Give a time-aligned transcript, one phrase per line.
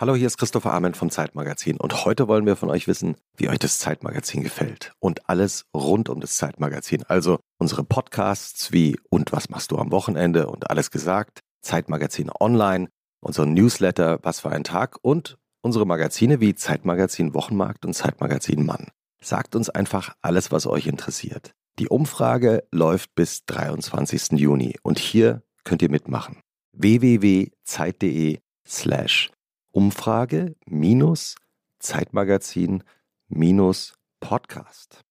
[0.00, 3.48] Hallo, hier ist Christopher Arment vom Zeitmagazin und heute wollen wir von euch wissen, wie
[3.48, 7.02] euch das Zeitmagazin gefällt und alles rund um das Zeitmagazin.
[7.08, 12.90] Also unsere Podcasts wie Und was machst du am Wochenende und alles gesagt, Zeitmagazin online,
[13.20, 18.92] unser Newsletter Was für ein Tag und unsere Magazine wie Zeitmagazin Wochenmarkt und Zeitmagazin Mann.
[19.20, 21.54] Sagt uns einfach alles, was euch interessiert.
[21.80, 24.38] Die Umfrage läuft bis 23.
[24.38, 26.38] Juni und hier könnt ihr mitmachen.
[26.72, 29.32] www.zeit.de slash
[29.72, 31.36] Umfrage minus
[31.80, 32.82] Zeitmagazin
[33.28, 35.04] minus Podcast.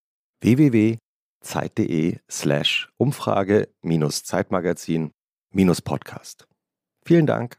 [0.44, 5.12] www.zeit.de slash Umfrage minus Zeitmagazin
[5.52, 6.48] minus Podcast.
[7.06, 7.58] Vielen Dank.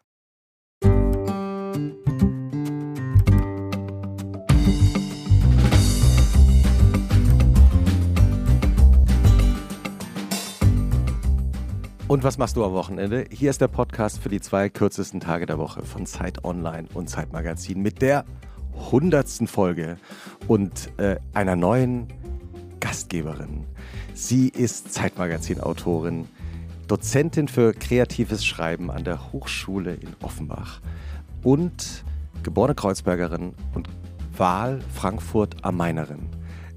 [12.08, 13.26] Und was machst du am Wochenende?
[13.30, 17.10] Hier ist der Podcast für die zwei kürzesten Tage der Woche von Zeit Online und
[17.10, 18.24] Zeit Magazin mit der
[18.90, 19.98] hundertsten Folge
[20.46, 22.08] und äh, einer neuen
[22.80, 23.66] Gastgeberin.
[24.14, 26.26] Sie ist Zeitmagazin-Autorin,
[26.86, 30.80] Dozentin für kreatives Schreiben an der Hochschule in Offenbach
[31.42, 32.04] und
[32.42, 33.90] geborene Kreuzbergerin und
[34.34, 36.30] Wahl Frankfurt am Mainerin.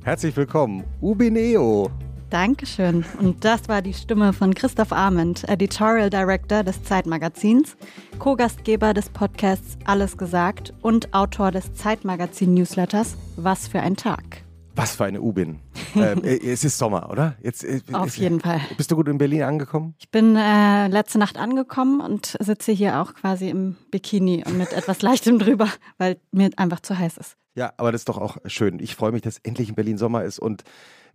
[0.03, 1.89] Herzlich willkommen, Ubineo.
[2.31, 3.03] Dankeschön.
[3.19, 7.75] Und das war die Stimme von Christoph Arment, Editorial Director des Zeitmagazins,
[8.19, 14.43] Co-Gastgeber des Podcasts Alles gesagt und Autor des Zeitmagazin-Newsletters Was für ein Tag.
[14.75, 15.59] Was für eine Ubin.
[15.95, 17.35] ähm, äh, es ist Sommer, oder?
[17.43, 18.61] Jetzt, äh, Auf jeden Fall.
[18.77, 19.95] Bist du gut in Berlin angekommen?
[19.99, 24.71] Ich bin äh, letzte Nacht angekommen und sitze hier auch quasi im Bikini und mit
[24.71, 27.35] etwas Leichtem drüber, weil mir einfach zu heiß ist.
[27.55, 28.79] Ja, aber das ist doch auch schön.
[28.79, 30.63] Ich freue mich, dass endlich in Berlin Sommer ist und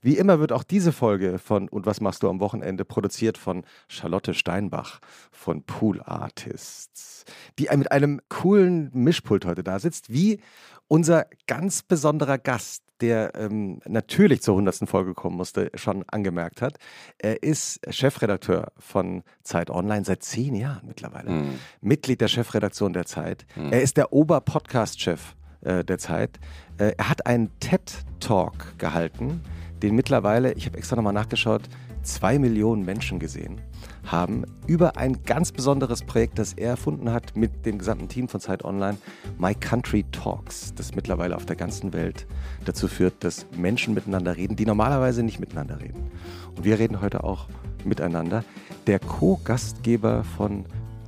[0.01, 3.65] wie immer wird auch diese Folge von Und was machst du am Wochenende produziert von
[3.89, 7.25] Charlotte Steinbach von Pool Artists,
[7.59, 10.41] die mit einem coolen Mischpult heute da sitzt, wie
[10.89, 14.89] unser ganz besonderer Gast, der ähm, natürlich zur 100.
[14.89, 16.79] Folge kommen musste, schon angemerkt hat.
[17.19, 21.31] Er ist Chefredakteur von Zeit Online seit zehn Jahren mittlerweile.
[21.31, 21.59] Mhm.
[21.81, 23.47] Mitglied der Chefredaktion der Zeit.
[23.55, 23.73] Mhm.
[23.73, 26.39] Er ist der Ober-Podcast-Chef äh, der Zeit.
[26.79, 29.43] Äh, er hat einen TED-Talk gehalten
[29.83, 31.63] den mittlerweile, ich habe extra nochmal nachgeschaut,
[32.03, 33.61] zwei Millionen Menschen gesehen
[34.07, 38.41] haben über ein ganz besonderes Projekt, das er erfunden hat mit dem gesamten Team von
[38.41, 38.99] Zeit Online,
[39.39, 42.27] My Country Talks, das mittlerweile auf der ganzen Welt
[42.65, 46.11] dazu führt, dass Menschen miteinander reden, die normalerweise nicht miteinander reden.
[46.57, 47.49] Und wir reden heute auch
[47.85, 48.45] miteinander.
[48.87, 50.65] Der Co-Gastgeber von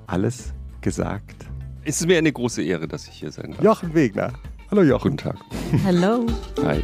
[0.07, 1.47] Alles gesagt.
[1.85, 3.63] Es ist mir eine große Ehre, dass ich hier sein darf.
[3.63, 4.33] Jochen Wegner.
[4.71, 5.13] Hallo Jochen.
[5.13, 5.37] Guten Tag.
[5.85, 6.27] Hallo.
[6.65, 6.83] Hi.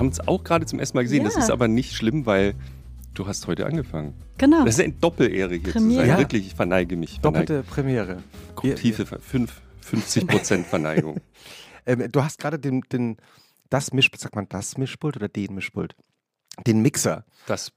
[0.00, 1.22] Haben es auch gerade zum ersten Mal gesehen.
[1.22, 1.28] Ja.
[1.28, 2.54] Das ist aber nicht schlimm, weil
[3.14, 4.14] du hast heute angefangen.
[4.38, 4.64] Genau.
[4.64, 5.90] Das ist eine Doppelehre hier Premiere.
[5.90, 6.08] zu sein.
[6.08, 6.18] Ja.
[6.18, 7.20] Wirklich, ich verneige mich.
[7.20, 8.22] Doppelte Premiere.
[8.76, 11.20] Tiefe, fünf, 50 Prozent Verneigung.
[11.86, 13.18] ähm, du hast gerade den, den,
[13.68, 15.94] das Mischpult, sagt man das Mischpult oder den Mischpult?
[16.66, 17.24] Den Mixer.
[17.46, 17.72] Das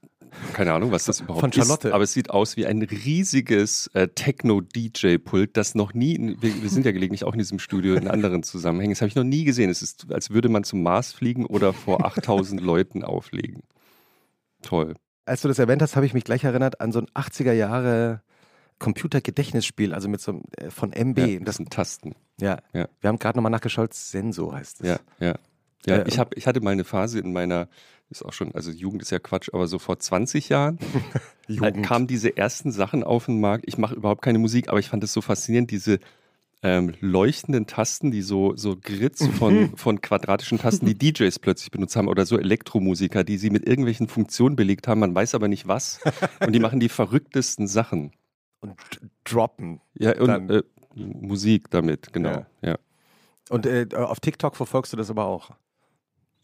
[0.52, 1.88] keine Ahnung, was das überhaupt Von Charlotte.
[1.88, 1.94] ist.
[1.94, 6.70] Aber es sieht aus wie ein riesiges äh, Techno-DJ-Pult, das noch nie, in, wir, wir,
[6.70, 9.44] sind ja gelegentlich auch in diesem Studio in anderen Zusammenhängen, das habe ich noch nie
[9.44, 9.70] gesehen.
[9.70, 13.62] Es ist, als würde man zum Mars fliegen oder vor 8000 Leuten auflegen.
[14.62, 14.94] Toll.
[15.26, 18.22] Als du das erwähnt hast, habe ich mich gleich erinnert an so ein 80er Jahre
[18.78, 21.18] Computergedächtnisspiel, also mit so äh, von MB.
[21.18, 22.14] Ja, das sind Tasten.
[22.40, 22.58] Ja.
[22.72, 22.88] ja.
[23.00, 24.88] Wir haben gerade nochmal nachgeschaut, Senso heißt es.
[24.88, 25.34] Ja, ja.
[25.86, 27.68] Ja, ich, hab, ich hatte mal eine Phase in meiner
[28.10, 30.78] ist auch schon, also Jugend ist ja Quatsch, aber so vor 20 Jahren
[31.82, 33.64] kamen diese ersten Sachen auf den Markt.
[33.66, 35.98] Ich mache überhaupt keine Musik, aber ich fand es so faszinierend, diese
[36.62, 41.96] ähm, leuchtenden Tasten, die so, so Grids von, von quadratischen Tasten, die DJs plötzlich benutzt
[41.96, 45.68] haben oder so Elektromusiker, die sie mit irgendwelchen Funktionen belegt haben, man weiß aber nicht
[45.68, 46.00] was.
[46.40, 48.12] Und die machen die verrücktesten Sachen.
[48.60, 48.78] Und
[49.24, 49.82] droppen.
[49.94, 50.62] Ja, und äh,
[50.94, 52.30] Musik damit, genau.
[52.30, 52.46] Ja.
[52.62, 52.78] ja.
[53.50, 55.50] Und äh, auf TikTok verfolgst du das aber auch?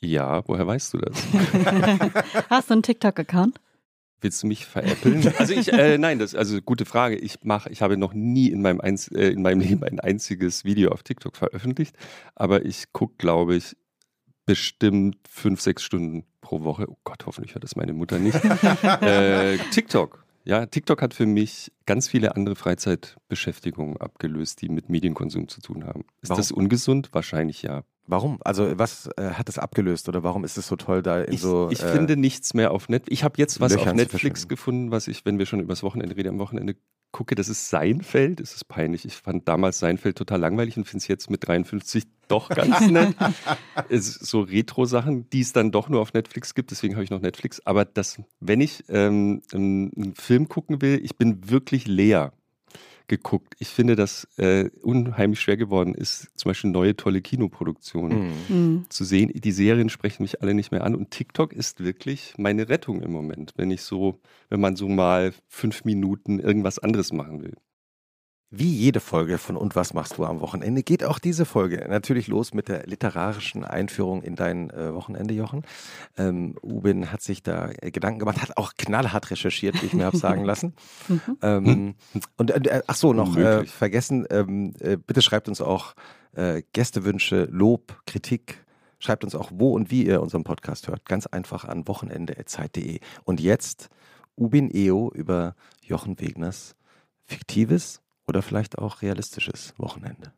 [0.01, 1.23] Ja, woher weißt du das?
[2.51, 3.61] Hast du einen TikTok-Account?
[4.23, 5.33] Willst du mich veräppeln?
[5.39, 7.17] Also ich, äh, nein, das also gute Frage.
[7.17, 10.65] Ich mache, ich habe noch nie in meinem, Einz äh, in meinem Leben ein einziges
[10.65, 11.97] Video auf TikTok veröffentlicht,
[12.35, 13.77] aber ich gucke, glaube ich,
[14.45, 16.87] bestimmt fünf, sechs Stunden pro Woche.
[16.91, 18.43] Oh Gott, hoffentlich hört das meine Mutter nicht.
[19.03, 20.25] äh, TikTok.
[20.45, 25.85] Ja, TikTok hat für mich ganz viele andere Freizeitbeschäftigungen abgelöst, die mit Medienkonsum zu tun
[25.85, 26.05] haben.
[26.23, 26.41] Ist Warum?
[26.41, 27.11] das ungesund?
[27.13, 27.85] Wahrscheinlich ja.
[28.11, 28.39] Warum?
[28.45, 31.41] Also was äh, hat es abgelöst oder warum ist es so toll da in ich,
[31.41, 31.69] so...
[31.71, 33.13] Ich äh, finde nichts mehr auf Netflix.
[33.13, 36.17] Ich habe jetzt was Löchern auf Netflix gefunden, was ich, wenn wir schon übers Wochenende
[36.17, 36.75] reden, am Wochenende
[37.13, 38.41] gucke, das ist Seinfeld.
[38.41, 39.05] Es ist peinlich.
[39.05, 43.15] Ich fand damals Seinfeld total langweilig und finde es jetzt mit 53 doch ganz nett.
[43.91, 47.61] so Retro-Sachen, die es dann doch nur auf Netflix gibt, deswegen habe ich noch Netflix.
[47.65, 52.33] Aber das, wenn ich ähm, einen Film gucken will, ich bin wirklich leer
[53.11, 53.57] geguckt.
[53.59, 58.87] Ich finde, dass äh, unheimlich schwer geworden ist, zum Beispiel neue tolle Kinoproduktionen mhm.
[58.89, 59.33] zu sehen.
[59.35, 63.11] Die Serien sprechen mich alle nicht mehr an und TikTok ist wirklich meine Rettung im
[63.11, 67.57] Moment, wenn ich so, wenn man so mal fünf Minuten irgendwas anderes machen will.
[68.53, 72.27] Wie jede Folge von Und was machst du am Wochenende geht auch diese Folge natürlich
[72.27, 75.63] los mit der literarischen Einführung in dein äh, Wochenende, Jochen.
[76.19, 80.05] Ähm, Ubin hat sich da äh, Gedanken gemacht, hat auch knallhart recherchiert, wie ich mir
[80.05, 80.75] habe sagen lassen.
[81.09, 81.39] Mhm.
[81.43, 81.95] ähm,
[82.37, 85.95] und äh, ach so, noch äh, vergessen, ähm, äh, bitte schreibt uns auch
[86.35, 88.65] äh, Gästewünsche, Lob, Kritik.
[88.99, 91.07] Schreibt uns auch, wo und wie ihr unseren Podcast hört.
[91.07, 93.01] Ganz einfach an wochenende.zeit.de.
[93.25, 93.89] Und jetzt
[94.37, 96.77] Ubin Eo über Jochen Wegners
[97.25, 98.01] fiktives
[98.31, 100.33] oder vielleicht auch realistisches Wochenende.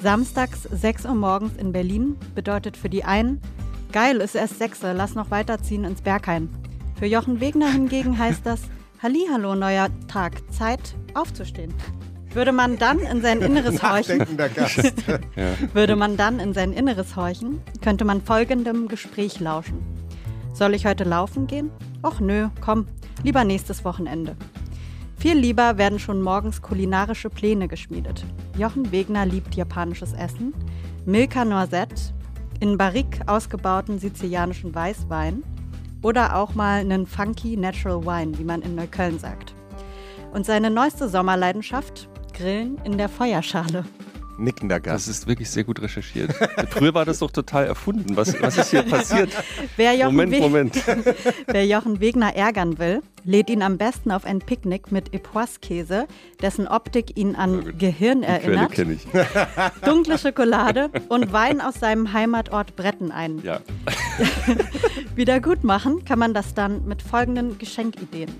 [0.00, 3.40] Samstags 6 Uhr morgens in Berlin bedeutet für die einen,
[3.92, 6.48] geil, ist erst 6 Uhr, lass noch weiterziehen ins Berghain.
[6.98, 8.62] Für Jochen Wegner hingegen heißt das,
[9.02, 11.72] Hallihallo, neuer Tag, Zeit aufzustehen.
[12.34, 14.20] Würde man dann in sein Inneres horchen,
[15.72, 19.78] würde man dann in sein Inneres horchen, könnte man folgendem Gespräch lauschen.
[20.52, 21.70] Soll ich heute laufen gehen?
[22.02, 22.86] Och nö, komm,
[23.22, 24.36] lieber nächstes Wochenende.
[25.22, 28.24] Viel lieber werden schon morgens kulinarische Pläne geschmiedet.
[28.58, 30.52] Jochen Wegner liebt japanisches Essen,
[31.06, 32.12] Milka Noisette,
[32.58, 35.44] in Barrique ausgebauten sizilianischen Weißwein
[36.02, 39.54] oder auch mal einen funky Natural Wine, wie man in Neukölln sagt.
[40.32, 43.84] Und seine neueste Sommerleidenschaft, Grillen in der Feuerschale
[44.42, 45.08] nickender Gast.
[45.08, 46.34] Das ist wirklich sehr gut recherchiert.
[46.70, 48.16] Früher war das doch total erfunden.
[48.16, 49.30] Was, was ist hier passiert?
[50.04, 50.82] Moment, Moment.
[51.46, 56.06] Wer Jochen Wegner ärgern will, lädt ihn am besten auf ein Picknick mit Epoiskäse,
[56.40, 58.76] dessen Optik ihn an Gehirn erinnert.
[58.76, 59.06] Die ich.
[59.84, 63.40] Dunkle Schokolade und Wein aus seinem Heimatort Bretten ein.
[63.42, 63.60] Ja.
[65.14, 68.30] Wieder gut machen kann man das dann mit folgenden Geschenkideen.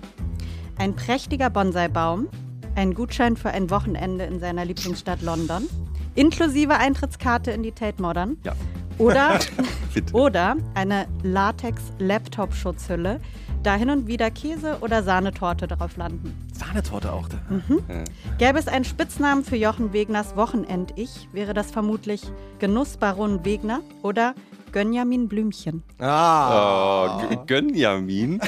[0.78, 2.28] Ein prächtiger Bonsai-Baum,
[2.74, 5.68] ein Gutschein für ein Wochenende in seiner Lieblingsstadt London,
[6.14, 8.36] inklusive Eintrittskarte in die Tate Modern.
[8.44, 8.54] Ja.
[8.98, 9.38] Oder,
[10.12, 13.20] oder eine Latex-Laptop-Schutzhülle,
[13.62, 16.36] da hin und wieder Käse oder Sahnetorte drauf landen.
[16.52, 17.38] Sahnetorte auch da.
[17.48, 17.82] Mhm.
[17.88, 18.04] Ja.
[18.38, 22.22] Gäbe es einen Spitznamen für Jochen Wegners Wochenend-Ich, wäre das vermutlich
[22.58, 24.34] Genussbaron Wegner oder
[24.72, 25.82] Gönjamin Blümchen.
[25.98, 28.40] Ah, oh, Gönjamin.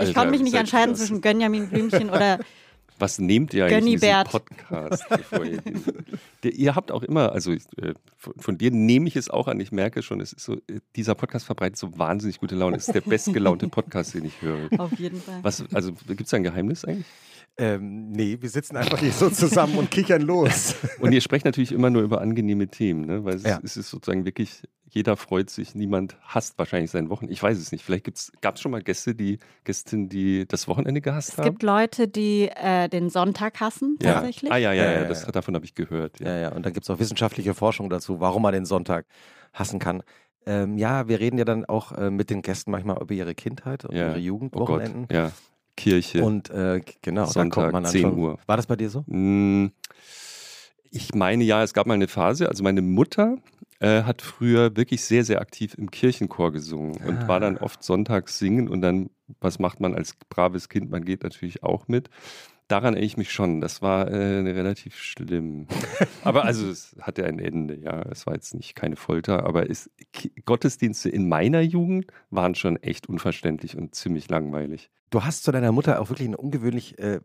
[0.00, 2.38] ich konnte mich nicht entscheiden zwischen Gönjamin Blümchen oder
[3.02, 5.04] was nehmt ihr eigentlich in diesem Podcast?
[5.44, 5.62] ihr,
[6.44, 7.58] der, ihr habt auch immer, also äh,
[8.16, 11.16] von dir nehme ich es auch an, ich merke schon, es ist so, äh, dieser
[11.16, 12.76] Podcast verbreitet so wahnsinnig gute Laune.
[12.76, 14.68] Es ist der bestgelaunte Podcast, den ich höre.
[14.78, 15.40] Auf jeden Fall.
[15.42, 17.06] Was, also gibt es da ein Geheimnis eigentlich?
[17.58, 20.74] Ähm, nee, wir sitzen einfach hier so zusammen und kichern los.
[21.00, 23.24] Und ihr sprecht natürlich immer nur über angenehme Themen, ne?
[23.24, 23.60] weil es, ja.
[23.62, 27.34] es ist sozusagen wirklich, jeder freut sich, niemand hasst wahrscheinlich sein Wochenende.
[27.34, 27.84] Ich weiß es nicht.
[27.84, 28.06] Vielleicht
[28.40, 31.44] gab es schon mal Gäste, die Gästinnen, die das Wochenende gehasst es haben.
[31.44, 34.14] Es gibt Leute, die äh, den Sonntag hassen, ja.
[34.14, 34.50] tatsächlich.
[34.50, 36.20] Ah ja, ja, ja, ja, das, davon habe ich gehört.
[36.20, 39.04] Ja, ja, und da gibt es auch wissenschaftliche Forschung dazu, warum man den Sonntag
[39.52, 40.02] hassen kann.
[40.46, 43.84] Ähm, ja, wir reden ja dann auch äh, mit den Gästen manchmal über ihre Kindheit
[43.84, 45.06] und ihre Jugendwochenenden.
[45.10, 45.32] Oh ja.
[45.76, 46.22] Kirche.
[46.22, 48.38] Und äh, genau, Sonntag, da kommt man 10 Uhr.
[48.46, 49.04] War das bei dir so?
[49.06, 49.72] Hm,
[50.90, 53.38] ich meine ja, es gab mal eine Phase, also meine Mutter
[53.80, 57.28] äh, hat früher wirklich sehr, sehr aktiv im Kirchenchor gesungen und ah.
[57.28, 59.10] war dann oft sonntags singen und dann,
[59.40, 60.90] was macht man als braves Kind?
[60.90, 62.10] Man geht natürlich auch mit.
[62.72, 63.60] Daran erinnere ich mich schon.
[63.60, 65.66] Das war äh, relativ schlimm.
[66.24, 68.00] aber also es hatte ein Ende, ja.
[68.10, 69.90] Es war jetzt nicht keine Folter, aber es,
[70.46, 74.90] Gottesdienste in meiner Jugend waren schon echt unverständlich und ziemlich langweilig.
[75.10, 77.20] Du hast zu deiner Mutter auch wirklich ein ungewöhnlich äh,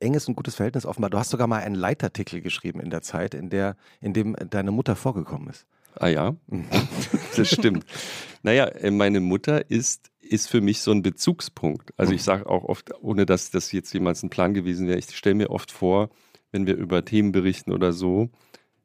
[0.00, 1.08] enges und gutes Verhältnis offenbar.
[1.08, 4.70] Du hast sogar mal einen Leitartikel geschrieben in der Zeit, in der, in dem deine
[4.70, 5.66] Mutter vorgekommen ist.
[5.94, 6.66] Ah ja, mhm.
[7.36, 7.86] das stimmt.
[8.42, 11.92] naja, äh, meine Mutter ist, ist für mich so ein Bezugspunkt.
[11.96, 15.16] Also ich sage auch oft, ohne dass das jetzt jemals ein Plan gewesen wäre, ich
[15.16, 16.10] stelle mir oft vor,
[16.52, 18.30] wenn wir über Themen berichten oder so,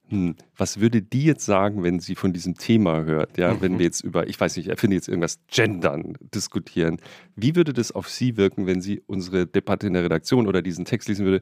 [0.09, 3.37] hm, was würde die jetzt sagen, wenn sie von diesem Thema hört?
[3.37, 3.61] Ja, mhm.
[3.61, 6.97] wenn wir jetzt über, ich weiß nicht, erfinde jetzt irgendwas Gendern diskutieren.
[7.35, 10.85] Wie würde das auf sie wirken, wenn sie unsere Debatte in der Redaktion oder diesen
[10.85, 11.41] Text lesen würde?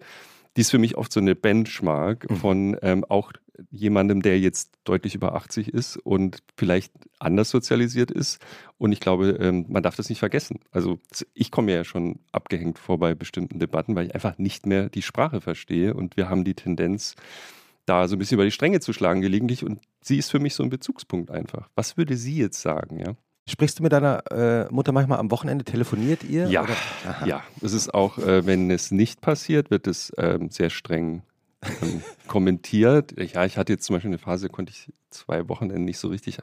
[0.55, 2.36] Die ist für mich oft so eine Benchmark mhm.
[2.36, 3.31] von ähm, auch
[3.69, 8.39] jemandem, der jetzt deutlich über 80 ist und vielleicht anders sozialisiert ist.
[8.77, 10.60] Und ich glaube, ähm, man darf das nicht vergessen.
[10.72, 11.00] Also
[11.33, 15.01] ich komme ja schon abgehängt vor bei bestimmten Debatten, weil ich einfach nicht mehr die
[15.01, 15.93] Sprache verstehe.
[15.93, 17.15] Und wir haben die Tendenz,
[17.86, 20.53] da so ein bisschen über die Stränge zu schlagen gelegentlich und sie ist für mich
[20.53, 21.69] so ein Bezugspunkt einfach.
[21.75, 23.15] Was würde sie jetzt sagen, ja?
[23.45, 25.65] Sprichst du mit deiner äh, Mutter manchmal am Wochenende?
[25.65, 26.47] Telefoniert ihr?
[26.47, 26.65] Ja,
[27.25, 27.43] ja.
[27.62, 31.23] Es ist auch, äh, wenn es nicht passiert, wird es ähm, sehr streng
[31.62, 33.13] ähm, kommentiert.
[33.33, 36.38] Ja, ich hatte jetzt zum Beispiel eine Phase, konnte ich zwei Wochenenden nicht so richtig,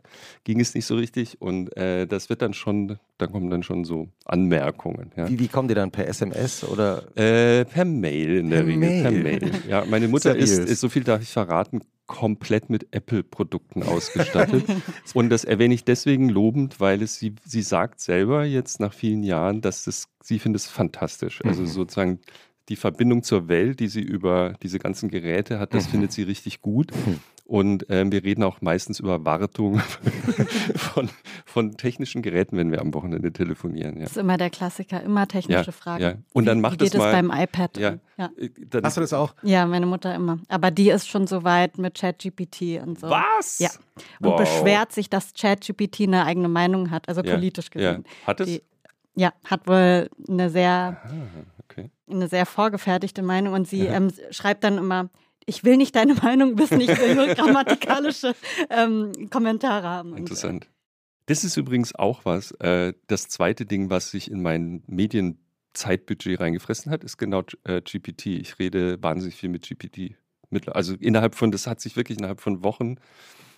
[0.44, 3.84] ging es nicht so richtig und äh, das wird dann schon, da kommen dann schon
[3.84, 5.10] so Anmerkungen.
[5.16, 5.28] Ja.
[5.28, 7.04] Wie, wie kommen die dann per SMS oder?
[7.16, 8.78] Äh, per Mail in der per Regel.
[8.78, 9.02] Mail.
[9.02, 9.52] Per Mail.
[9.68, 11.80] Ja, meine Mutter ist, ist, so viel darf ich verraten,
[12.10, 14.64] komplett mit Apple-Produkten ausgestattet.
[15.14, 19.22] und das erwähne ich deswegen lobend, weil es sie, sie sagt selber jetzt nach vielen
[19.22, 21.40] Jahren, dass das, sie findet es fantastisch.
[21.44, 21.66] Also mhm.
[21.68, 22.18] sozusagen
[22.68, 25.90] die Verbindung zur Welt, die sie über diese ganzen Geräte hat, das mhm.
[25.90, 26.90] findet sie richtig gut.
[27.50, 29.80] Und ähm, wir reden auch meistens über Wartung
[30.76, 31.10] von,
[31.44, 33.96] von technischen Geräten, wenn wir am Wochenende telefonieren.
[33.96, 34.02] Ja.
[34.02, 36.02] Das ist immer der Klassiker, immer technische ja, Fragen.
[36.02, 36.14] Ja.
[36.32, 37.76] Und dann macht wie geht es mal, beim iPad.
[37.76, 38.30] Ja, ja.
[38.36, 38.50] Äh,
[38.84, 39.34] Hast du das auch?
[39.42, 40.38] Ja, meine Mutter immer.
[40.46, 43.10] Aber die ist schon so weit mit ChatGPT und so.
[43.10, 43.58] Was?
[43.58, 43.70] Ja.
[44.20, 44.38] Und wow.
[44.38, 48.04] beschwert sich, dass ChatGPT eine eigene Meinung hat, also politisch gesehen.
[48.06, 48.28] Ja.
[48.28, 48.46] Hat es?
[48.46, 48.62] Die,
[49.16, 51.12] ja, hat wohl eine sehr, Aha,
[51.64, 51.90] okay.
[52.08, 55.10] eine sehr vorgefertigte Meinung und sie ähm, schreibt dann immer,
[55.46, 58.34] ich will nicht deine Meinung wissen, ich will nur grammatikalische
[58.68, 60.16] ähm, Kommentare haben.
[60.16, 60.68] Interessant.
[61.26, 62.52] Das ist übrigens auch was.
[62.52, 68.26] Äh, das zweite Ding, was sich in mein Medienzeitbudget reingefressen hat, ist genau äh, GPT.
[68.26, 70.16] Ich rede wahnsinnig viel mit GPT.
[70.66, 72.96] Also innerhalb von, das hat sich wirklich innerhalb von Wochen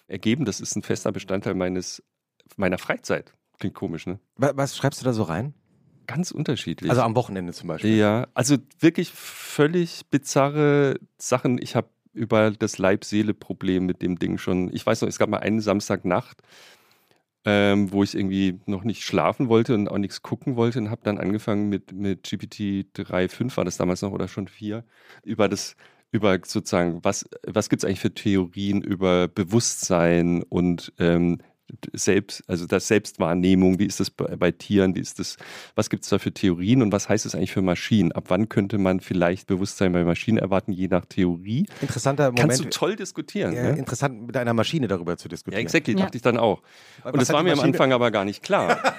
[0.07, 0.45] ergeben.
[0.45, 2.03] Das ist ein fester Bestandteil meines,
[2.57, 3.33] meiner Freizeit.
[3.59, 4.19] Klingt komisch, ne?
[4.37, 5.55] Was schreibst du da so rein?
[6.07, 6.91] Ganz unterschiedlich.
[6.91, 7.97] Also am Wochenende zum Beispiel.
[7.97, 11.59] Ja, also wirklich völlig bizarre Sachen.
[11.61, 14.73] Ich habe über das Leib-Seele-Problem mit dem Ding schon.
[14.73, 16.43] Ich weiß noch, es gab mal einen Samstagnacht,
[17.45, 21.01] ähm, wo ich irgendwie noch nicht schlafen wollte und auch nichts gucken wollte und habe
[21.05, 24.85] dann angefangen mit, mit GPT 3.5 war das damals noch oder schon 4,
[25.25, 25.77] über das
[26.13, 31.39] über sozusagen, was, was gibt es eigentlich für Theorien über Bewusstsein und ähm,
[31.93, 35.37] selbst, also das Selbstwahrnehmung, wie ist das bei, bei Tieren, wie ist das,
[35.75, 38.13] was gibt es da für Theorien und was heißt das eigentlich für Maschinen?
[38.13, 41.67] Ab wann könnte man vielleicht Bewusstsein bei Maschinen erwarten, je nach Theorie?
[41.81, 42.41] Interessanter Moment.
[42.41, 43.55] Kannst du toll diskutieren.
[43.55, 43.79] Ja, ne?
[43.79, 45.61] Interessant, mit einer Maschine darüber zu diskutieren.
[45.61, 46.01] Ja, exactly, ja.
[46.01, 46.63] dachte ich dann auch.
[47.05, 48.81] Und das war mir am Anfang aber gar nicht klar.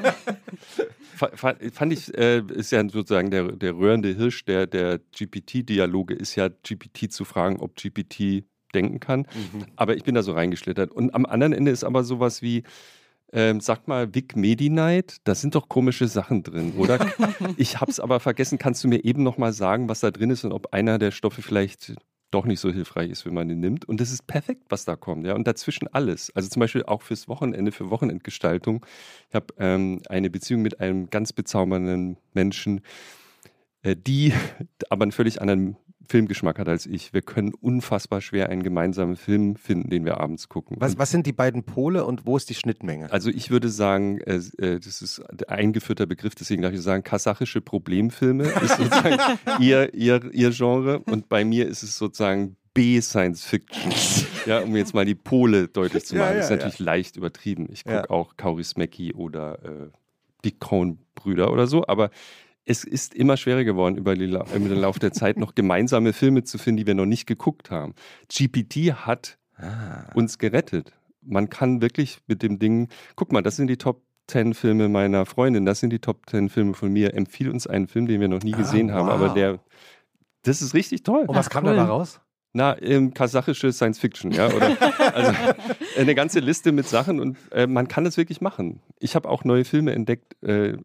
[1.15, 6.49] fand ich, äh, ist ja sozusagen der, der röhrende Hirsch der, der GPT-Dialoge, ist ja
[6.49, 9.21] GPT zu fragen, ob GPT denken kann.
[9.21, 9.65] Mhm.
[9.75, 10.91] Aber ich bin da so reingeschlittert.
[10.91, 12.63] Und am anderen Ende ist aber sowas wie,
[13.31, 16.99] ähm, sag mal, Vic Medi-Night, da sind doch komische Sachen drin, oder?
[17.57, 18.57] ich hab's aber vergessen.
[18.57, 21.11] Kannst du mir eben noch mal sagen, was da drin ist und ob einer der
[21.11, 21.95] Stoffe vielleicht
[22.33, 23.85] doch nicht so hilfreich ist, wenn man den nimmt.
[23.85, 25.25] Und das ist perfekt, was da kommt.
[25.25, 25.35] Ja?
[25.35, 26.31] Und dazwischen alles.
[26.35, 28.85] Also zum Beispiel auch fürs Wochenende, für Wochenendgestaltung.
[29.29, 32.81] Ich habe ähm, eine Beziehung mit einem ganz bezaubernden Menschen,
[33.83, 34.33] äh, die
[34.89, 37.13] aber einen völlig anderen Filmgeschmack hat als ich.
[37.13, 40.77] Wir können unfassbar schwer einen gemeinsamen Film finden, den wir abends gucken.
[40.79, 43.11] Was, was sind die beiden Pole und wo ist die Schnittmenge?
[43.11, 47.03] Also ich würde sagen, äh, äh das ist ein eingeführter Begriff, deswegen darf ich sagen,
[47.03, 53.45] kasachische Problemfilme ist sozusagen ihr, ihr, ihr Genre und bei mir ist es sozusagen B-Science
[53.45, 53.93] Fiction.
[54.45, 56.27] ja, um jetzt mal die Pole deutlich zu machen.
[56.27, 56.85] Ja, ja, das ist natürlich ja.
[56.85, 57.67] leicht übertrieben.
[57.71, 59.89] Ich gucke auch Kaurismäki oder äh,
[60.43, 62.09] die Coen-Brüder oder so, aber
[62.65, 66.43] es ist immer schwerer geworden, über, die, über den Lauf der Zeit noch gemeinsame Filme
[66.43, 67.93] zu finden, die wir noch nicht geguckt haben.
[68.29, 70.11] GPT hat ah.
[70.13, 70.93] uns gerettet.
[71.21, 75.25] Man kann wirklich mit dem Ding, guck mal, das sind die Top 10 Filme meiner
[75.25, 77.13] Freundin, das sind die Top 10 Filme von mir.
[77.13, 78.99] Empfiehl uns einen Film, den wir noch nie ah, gesehen ah, wow.
[79.01, 79.59] haben, aber der,
[80.43, 81.25] das ist richtig toll.
[81.27, 81.75] Und was kam cool.
[81.75, 82.21] da raus?
[82.55, 84.47] Na, ähm, kasachische Science Fiction, ja.
[84.47, 84.77] Oder,
[85.15, 85.33] also
[85.97, 88.79] eine ganze Liste mit Sachen und äh, man kann es wirklich machen.
[88.99, 90.41] Ich habe auch neue Filme entdeckt.
[90.43, 90.77] Äh,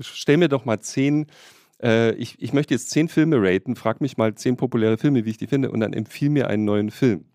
[0.00, 1.26] stell mir doch mal zehn,
[1.82, 5.30] äh, ich, ich möchte jetzt zehn Filme raten, frag mich mal zehn populäre Filme, wie
[5.30, 7.26] ich die finde, und dann empfiehl mir einen neuen Film.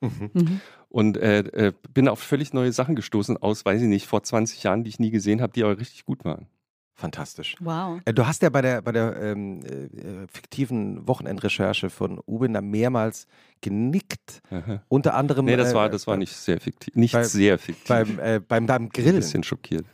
[0.00, 0.30] Mhm.
[0.32, 0.60] Mhm.
[0.88, 4.64] Und äh, äh, bin auf völlig neue Sachen gestoßen aus, weiß ich nicht, vor 20
[4.64, 6.48] Jahren, die ich nie gesehen habe, die aber richtig gut waren.
[6.94, 7.56] Fantastisch.
[7.60, 8.00] Wow.
[8.04, 12.60] Äh, du hast ja bei der, bei der ähm, äh, fiktiven Wochenendrecherche von Uben da
[12.60, 13.26] mehrmals
[13.60, 14.42] genickt.
[14.50, 14.82] Aha.
[14.88, 15.46] Unter anderem.
[15.46, 16.94] Nee, das war, das war nicht sehr fiktiv.
[16.94, 17.88] Nicht bei, sehr fiktiv.
[17.88, 19.16] Beim, äh, beim, beim Grillen.
[19.16, 19.86] Ein bisschen schockiert.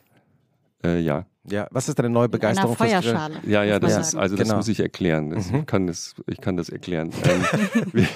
[0.85, 1.27] Äh, ja.
[1.51, 3.41] Ja, was ist deine neue Begeisterung fürs Feuerschale.
[3.47, 4.59] Ja, ja, das ist, also das genau.
[4.59, 5.31] muss ich erklären.
[5.31, 5.65] Das mhm.
[5.65, 7.11] kann das, ich kann das erklären.
[7.25, 8.09] Ähm, wir,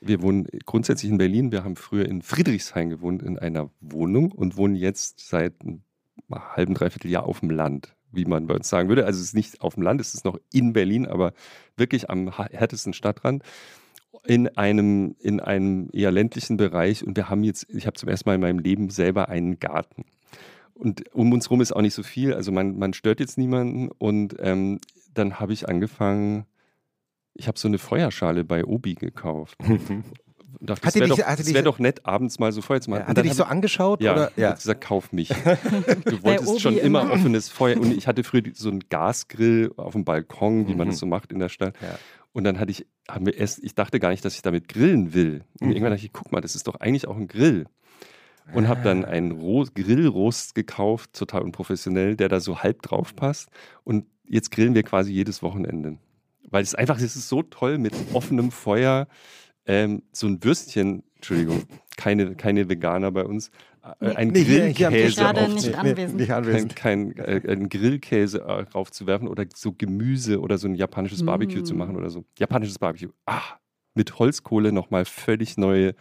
[0.00, 1.50] wir, wohnen grundsätzlich in Berlin.
[1.50, 5.82] Wir haben früher in Friedrichshain gewohnt in einer Wohnung und wohnen jetzt seit einem
[6.30, 9.06] halben, dreiviertel Jahr auf dem Land, wie man bei uns sagen würde.
[9.06, 11.32] Also es ist nicht auf dem Land, es ist noch in Berlin, aber
[11.76, 13.42] wirklich am härtesten Stadtrand
[14.24, 18.28] in einem, in einem eher ländlichen Bereich und wir haben jetzt, ich habe zum ersten
[18.28, 20.04] Mal in meinem Leben selber einen Garten.
[20.74, 22.34] Und um uns rum ist auch nicht so viel.
[22.34, 23.88] Also man, man stört jetzt niemanden.
[23.88, 24.80] Und ähm,
[25.14, 26.44] dann habe ich angefangen,
[27.34, 29.58] ich habe so eine Feuerschale bei Obi gekauft.
[30.60, 33.02] dachte, das wäre doch, wär doch, nett, abends mal so Feuer zu machen.
[33.02, 34.02] Ja, hat er dich so angeschaut?
[34.02, 34.32] Ja, oder?
[34.36, 34.50] ja.
[34.50, 35.28] hat gesagt, kauf mich.
[36.04, 37.78] du wolltest schon immer, immer offenes Feuer.
[37.78, 40.78] Und ich hatte früher so einen Gasgrill auf dem Balkon, wie mhm.
[40.78, 41.74] man das so macht in der Stadt.
[41.80, 41.98] Ja.
[42.32, 45.14] Und dann hatte ich, haben wir erst, ich dachte gar nicht, dass ich damit grillen
[45.14, 45.44] will.
[45.60, 45.72] Und mhm.
[45.72, 47.66] irgendwann dachte ich, guck mal, das ist doch eigentlich auch ein Grill.
[48.52, 53.48] Und habe dann einen Ro Grillrost gekauft, total unprofessionell, der da so halb drauf passt.
[53.84, 55.98] Und jetzt grillen wir quasi jedes Wochenende.
[56.50, 59.06] Weil es einfach, es ist so toll mit offenem Feuer,
[59.66, 61.64] ähm, so ein Würstchen, Entschuldigung,
[61.96, 63.50] keine, keine Veganer bei uns,
[64.00, 66.20] äh, ein nee, Grillkäse gerade nicht anwesend.
[66.20, 66.76] Nicht anwesend.
[66.76, 71.60] Kein, kein, äh, ein Grillkäse äh, raufzuwerfen oder so Gemüse oder so ein japanisches Barbecue
[71.60, 71.64] mm.
[71.64, 72.24] zu machen oder so.
[72.38, 73.10] Japanisches Barbecue.
[73.26, 73.42] Ah,
[73.94, 75.94] mit Holzkohle nochmal völlig neue,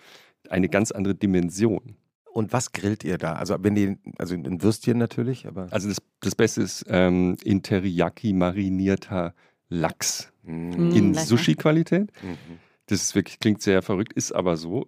[0.50, 1.96] eine ganz andere Dimension.
[2.34, 3.34] Und was grillt ihr da?
[3.34, 5.68] Also wenn die, also ein Würstchen natürlich, aber.
[5.72, 9.34] Also das, das Beste ist ähm, in Teriyaki marinierter
[9.70, 10.92] Lachs mm.
[10.92, 12.12] in Sushi-Qualität.
[12.22, 12.60] Mhm.
[12.92, 14.86] Das ist wirklich, klingt sehr verrückt, ist aber so.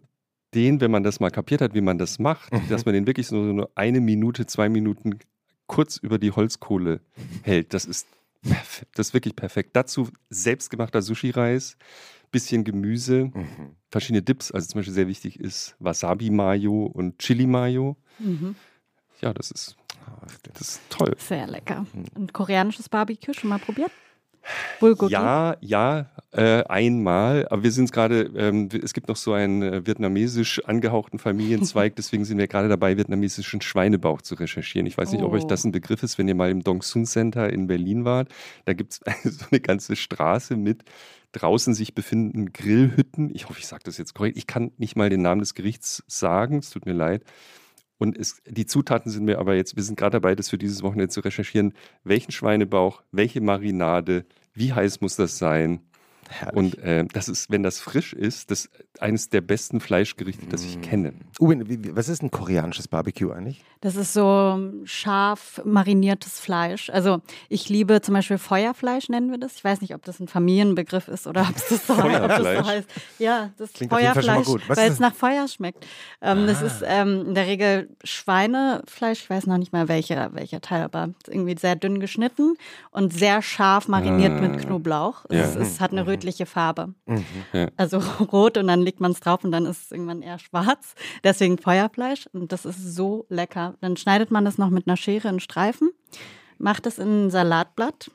[0.54, 2.68] Den, wenn man das mal kapiert hat, wie man das macht, mhm.
[2.68, 5.20] dass man den wirklich so nur eine Minute, zwei Minuten
[5.68, 7.00] kurz über die Holzkohle
[7.44, 8.08] hält, das ist
[8.94, 9.70] das ist wirklich perfekt.
[9.74, 11.78] Dazu selbstgemachter Sushi-Reis,
[12.30, 13.78] bisschen Gemüse, mhm.
[13.90, 14.52] verschiedene Dips.
[14.52, 17.96] Also zum Beispiel sehr wichtig ist Wasabi-Mayo und Chili-Mayo.
[18.20, 18.56] Mhm.
[19.22, 19.78] Ja, das ist,
[20.52, 21.16] das ist toll.
[21.18, 21.86] Sehr lecker.
[21.94, 22.06] Mhm.
[22.16, 23.92] Und koreanisches Barbecue schon mal probiert?
[24.80, 25.14] Bulgogi?
[25.14, 27.48] Ja, ja, äh, einmal.
[27.50, 32.26] Aber wir sind gerade, ähm, es gibt noch so einen äh, vietnamesisch angehauchten Familienzweig, deswegen
[32.26, 34.88] sind wir gerade dabei, vietnamesischen Schweinebauch zu recherchieren.
[34.88, 35.28] Ich weiß nicht, oh.
[35.28, 35.70] ob euch das oh.
[35.70, 38.30] ein Begriff ist, wenn ihr mal im Dong Sun Center in Berlin wart.
[38.66, 39.02] Da gibt es
[39.40, 40.84] so eine ganze Straße mit
[41.34, 43.34] draußen sich befindenden Grillhütten.
[43.34, 44.38] Ich hoffe, ich sage das jetzt korrekt.
[44.38, 47.24] Ich kann nicht mal den Namen des Gerichts sagen, es tut mir leid.
[48.04, 50.84] Und es, die Zutaten sind mir aber jetzt, wir sind gerade dabei, das für dieses
[50.84, 55.80] Wochenende zu recherchieren, welchen Schweinebauch, welche Marinade, wie heiß muss das sein,
[56.30, 56.56] Herrlich.
[56.56, 60.78] Und äh, das ist, wenn das frisch ist, das eines der besten Fleischgerichte, das ich
[60.78, 60.82] mm.
[60.82, 61.14] kenne.
[61.40, 63.64] Ubin, was ist ein koreanisches Barbecue eigentlich?
[63.82, 66.90] Das ist so scharf mariniertes Fleisch.
[66.90, 69.56] Also ich liebe zum Beispiel Feuerfleisch, nennen wir das.
[69.56, 72.56] Ich weiß nicht, ob das ein Familienbegriff ist oder ob das so, Feuerfleisch.
[72.56, 72.90] Das so heißt.
[73.20, 75.86] Ja, das Klingt Feuerfleisch, weil es nach Feuer schmeckt.
[76.22, 76.46] Ähm, ah.
[76.46, 79.24] Das ist ähm, in der Regel Schweinefleisch.
[79.24, 82.56] Ich weiß noch nicht mal welcher, welcher Teil, aber irgendwie sehr dünn geschnitten
[82.92, 84.42] und sehr scharf mariniert ah.
[84.42, 85.26] mit Knoblauch.
[85.30, 85.42] Ja.
[85.42, 86.94] Es, es hat eine Röte rötliche Farbe.
[87.06, 87.26] Mhm.
[87.52, 87.68] Ja.
[87.78, 87.98] Also
[88.32, 90.96] rot und dann legt man es drauf und dann ist es irgendwann eher schwarz.
[91.24, 93.76] Deswegen Feuerfleisch und das ist so lecker.
[93.82, 95.92] Dann schneidet man das noch mit einer Schere in Streifen,
[96.58, 98.10] macht es in ein Salatblatt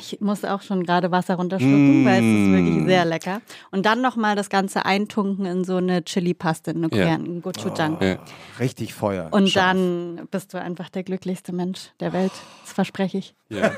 [0.00, 2.06] ich muss auch schon gerade Wasser runterschlucken, mm.
[2.06, 3.42] weil es ist wirklich sehr lecker.
[3.70, 7.40] Und dann nochmal das Ganze eintunken in so eine Chili-Paste, eine Korean, ja.
[7.40, 7.98] Gochujang.
[8.00, 8.18] Oh, ja.
[8.58, 9.28] Richtig Feuer.
[9.30, 9.74] Und Scharf.
[9.74, 12.32] dann bist du einfach der glücklichste Mensch der Welt.
[12.64, 13.34] Das verspreche ich.
[13.50, 13.72] Ja.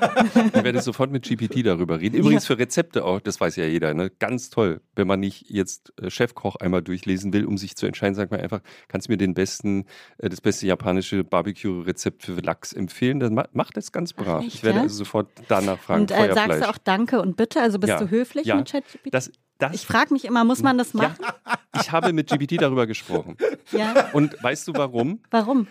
[0.54, 2.16] Ich werde sofort mit GPT darüber reden.
[2.16, 4.10] Übrigens für Rezepte auch, das weiß ja jeder, ne?
[4.10, 4.82] ganz toll.
[4.94, 8.40] Wenn man nicht jetzt äh, Chefkoch einmal durchlesen will, um sich zu entscheiden, sagt man
[8.40, 9.86] einfach, kannst du mir den besten,
[10.18, 13.18] äh, das beste japanische Barbecue-Rezept für Lachs empfehlen?
[13.18, 14.44] Dann macht das ganz brav.
[14.44, 16.02] Echt, ich werde also sofort danach fragen.
[16.02, 17.60] Und äh, sagst du auch Danke und Bitte?
[17.62, 17.98] Also bist ja.
[17.98, 18.56] du höflich ja.
[18.56, 19.12] mit ChatGPT?
[19.12, 21.16] Das, das, ich frage mich immer, muss man das machen?
[21.22, 23.36] Ja, ich habe mit GPT darüber gesprochen.
[23.70, 24.10] Ja.
[24.12, 25.20] Und weißt du warum?
[25.30, 25.66] Warum?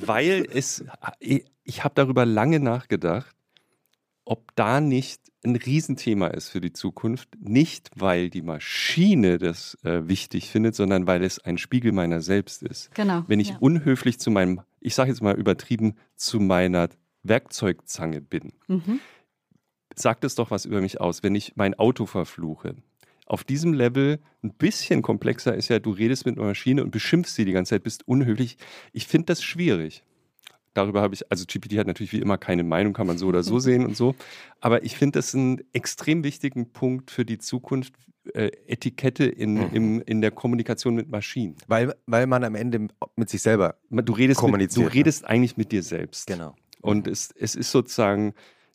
[0.00, 0.84] Weil es,
[1.20, 3.34] ich habe darüber lange nachgedacht,
[4.28, 7.28] ob da nicht ein Riesenthema ist für die Zukunft.
[7.40, 12.62] Nicht, weil die Maschine das äh, wichtig findet, sondern weil es ein Spiegel meiner selbst
[12.62, 12.94] ist.
[12.94, 13.24] Genau.
[13.26, 13.56] Wenn ich ja.
[13.60, 16.88] unhöflich zu meinem, ich sage jetzt mal übertrieben, zu meiner
[17.22, 19.00] Werkzeugzange bin, mhm
[20.00, 22.76] sagt es doch was über mich aus, wenn ich mein Auto verfluche.
[23.26, 27.34] Auf diesem Level ein bisschen komplexer ist ja, du redest mit einer Maschine und beschimpfst
[27.34, 28.56] sie die ganze Zeit, bist unhöflich.
[28.92, 30.02] Ich finde das schwierig.
[30.74, 33.42] Darüber habe ich, also GPT hat natürlich wie immer keine Meinung, kann man so oder
[33.42, 34.14] so sehen und so.
[34.60, 37.94] Aber ich finde das einen extrem wichtigen Punkt für die Zukunft,
[38.34, 39.70] äh, Etikette in, mhm.
[39.72, 41.56] im, in der Kommunikation mit Maschinen.
[41.66, 44.84] Weil, weil man am Ende mit sich selber du redest kommuniziert.
[44.84, 46.26] Mit, du redest eigentlich mit dir selbst.
[46.26, 46.54] Genau.
[46.80, 47.12] Und mhm.
[47.12, 48.34] es, es ist sozusagen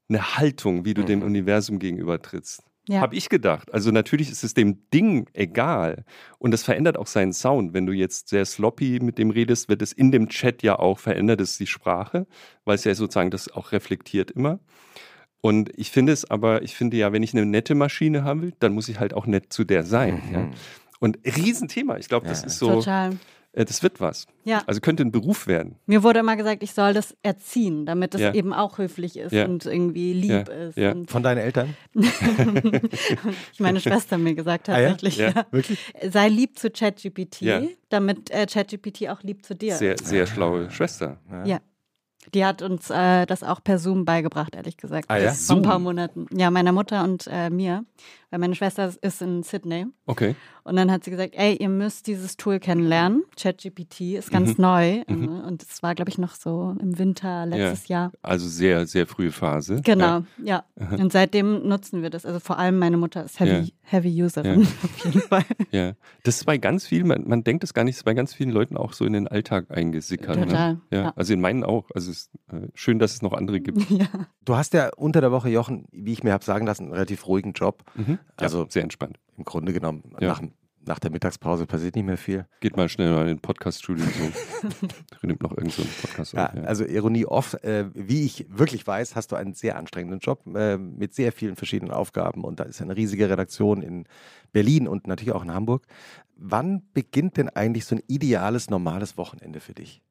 [0.09, 1.07] eine Haltung, wie du mhm.
[1.07, 2.63] dem Universum gegenüber trittst.
[2.87, 2.99] Ja.
[2.99, 3.73] Habe ich gedacht.
[3.73, 6.03] Also natürlich ist es dem Ding egal.
[6.37, 7.73] Und das verändert auch seinen Sound.
[7.73, 10.99] Wenn du jetzt sehr sloppy mit dem redest, wird es in dem Chat ja auch
[10.99, 12.27] verändert, es die Sprache,
[12.65, 14.59] weil es ja sozusagen das auch reflektiert immer.
[15.39, 18.53] Und ich finde es aber, ich finde ja, wenn ich eine nette Maschine haben will,
[18.59, 20.21] dann muss ich halt auch nett zu der sein.
[20.27, 20.33] Mhm.
[20.33, 20.49] Ja.
[20.99, 21.97] Und Riesenthema.
[21.97, 22.47] Ich glaube, das ja.
[22.47, 22.75] ist so.
[22.75, 23.17] Total.
[23.53, 24.25] Äh, das wird was.
[24.43, 24.63] Ja.
[24.65, 25.75] Also könnte ein Beruf werden.
[25.85, 28.33] Mir wurde immer gesagt, ich soll das erziehen, damit es ja.
[28.33, 29.45] eben auch höflich ist ja.
[29.45, 30.79] und irgendwie lieb ist.
[31.09, 31.75] Von deinen Eltern?
[33.59, 35.21] Meine Schwester mir gesagt tatsächlich.
[35.23, 35.45] Ah, ja?
[35.51, 35.93] Wirklich?
[36.09, 41.17] Sei lieb zu ChatGPT, damit äh, ChatGPT auch lieb zu dir Sehr, sehr schlaue Schwester.
[41.45, 41.59] ja.
[42.33, 45.05] Die hat uns äh, das auch per Zoom beigebracht, ehrlich gesagt.
[45.09, 45.33] Ah, ja?
[45.33, 46.27] Vor ein paar Monaten.
[46.31, 47.83] Ja, meiner Mutter und äh, mir.
[48.33, 49.85] Weil meine Schwester ist in Sydney.
[50.07, 50.33] Okay.
[50.63, 53.23] Und dann hat sie gesagt, ey, ihr müsst dieses Tool kennenlernen.
[53.39, 54.63] ChatGPT ist ganz mhm.
[54.63, 55.03] neu.
[55.07, 55.23] Mhm.
[55.23, 58.05] Äh, und es war, glaube ich, noch so im Winter letztes ja.
[58.05, 58.11] Jahr.
[58.23, 59.81] Also sehr, sehr frühe Phase.
[59.83, 60.63] Genau, ja.
[60.79, 60.97] ja.
[60.97, 62.25] Und seitdem nutzen wir das.
[62.25, 63.73] Also vor allem meine Mutter ist Heavy, ja.
[63.81, 64.67] Heavy Userin ja.
[64.83, 65.45] auf jeden Fall.
[65.69, 65.93] Ja.
[66.23, 68.49] Das ist bei ganz vielen, man, man denkt es gar nicht, ist bei ganz vielen
[68.49, 70.37] Leuten auch so in den Alltag eingesickert.
[70.37, 70.47] Ne?
[70.47, 70.73] Total.
[70.73, 70.81] Ne?
[70.91, 71.13] Ja.
[71.15, 71.91] Also in meinen auch.
[71.93, 73.77] Also es ist äh, schön, dass es noch andere gibt.
[73.93, 74.07] Ja.
[74.43, 77.27] Du hast ja unter der Woche, Jochen, wie ich mir habe sagen lassen, einen relativ
[77.27, 77.83] ruhigen Job.
[77.93, 78.17] Mhm.
[78.37, 79.19] Also sehr entspannt.
[79.37, 80.41] Im Grunde genommen, nach,
[80.85, 82.45] nach der Mittagspause passiert nicht mehr viel.
[82.59, 84.87] Geht mal schnell mal in den Podcast-Studio so.
[85.27, 87.53] nimmt noch irgendeinen so Podcast ja, ja, Also Ironie off.
[87.63, 91.55] Äh, wie ich wirklich weiß, hast du einen sehr anstrengenden Job äh, mit sehr vielen
[91.55, 94.05] verschiedenen Aufgaben und da ist eine riesige Redaktion in
[94.51, 95.85] Berlin und natürlich auch in Hamburg.
[96.35, 100.01] Wann beginnt denn eigentlich so ein ideales, normales Wochenende für dich?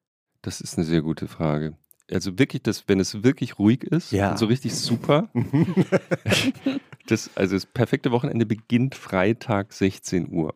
[0.40, 1.76] Das ist eine sehr gute Frage
[2.12, 4.36] also wirklich, das, wenn es wirklich ruhig ist ja.
[4.36, 5.28] so richtig super.
[7.06, 10.54] das, also das perfekte Wochenende beginnt Freitag 16 Uhr.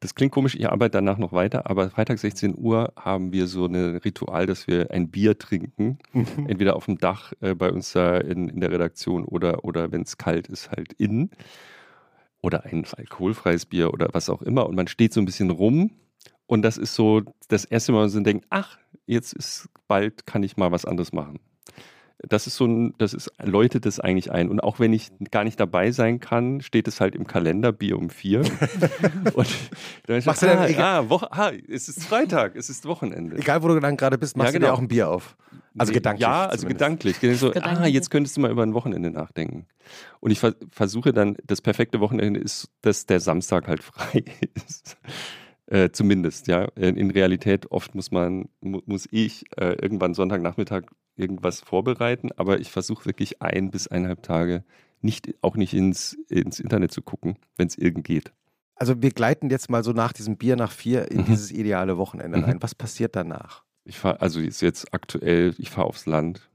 [0.00, 3.66] Das klingt komisch, ich arbeite danach noch weiter, aber Freitag 16 Uhr haben wir so
[3.66, 5.98] ein Ritual, dass wir ein Bier trinken.
[6.12, 6.46] Mhm.
[6.46, 10.02] Entweder auf dem Dach äh, bei uns da in, in der Redaktion oder, oder wenn
[10.02, 11.30] es kalt ist, halt innen.
[12.40, 14.68] Oder ein alkoholfreies Bier oder was auch immer.
[14.68, 15.90] Und man steht so ein bisschen rum
[16.48, 20.42] und das ist so das erste Mal, wo man denkt, ach, jetzt ist bald, kann
[20.42, 21.40] ich mal was anderes machen.
[22.28, 24.48] Das ist so ein, das ist, läutet das eigentlich ein.
[24.48, 27.96] Und auch wenn ich gar nicht dabei sein kann, steht es halt im Kalender, Bier
[27.96, 28.40] um vier.
[29.34, 29.48] und
[30.06, 33.36] dann machst ich, du dann, ah, ah, Woche, ah, es ist Freitag, es ist Wochenende.
[33.36, 34.66] Egal, wo du dann gerade bist, machst ja, genau.
[34.66, 35.36] du dir auch ein Bier auf.
[35.78, 36.22] Also gedanklich.
[36.22, 37.16] Ja, also gedanklich.
[37.38, 39.66] So, ah, jetzt könntest du mal über ein Wochenende nachdenken.
[40.18, 44.24] Und ich versuche dann, das perfekte Wochenende ist, dass der Samstag halt frei
[44.66, 44.96] ist.
[45.70, 46.64] Äh, zumindest, ja.
[46.76, 53.04] In Realität oft muss man, muss ich äh, irgendwann Sonntagnachmittag irgendwas vorbereiten, aber ich versuche
[53.04, 54.64] wirklich ein bis eineinhalb Tage
[55.02, 58.32] nicht, auch nicht ins, ins Internet zu gucken, wenn es irgend geht.
[58.76, 61.24] Also wir gleiten jetzt mal so nach diesem Bier nach vier in mhm.
[61.26, 62.44] dieses ideale Wochenende mhm.
[62.44, 62.62] rein.
[62.62, 63.62] Was passiert danach?
[63.84, 66.48] Ich fahre, also ist jetzt aktuell, ich fahre aufs Land,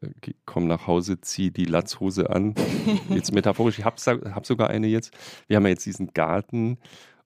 [0.00, 0.08] äh,
[0.44, 2.54] komme nach Hause, ziehe die Latzhose an.
[3.08, 3.96] Jetzt metaphorisch, ich habe
[4.34, 5.12] hab sogar eine jetzt.
[5.46, 6.78] Wir haben ja jetzt diesen Garten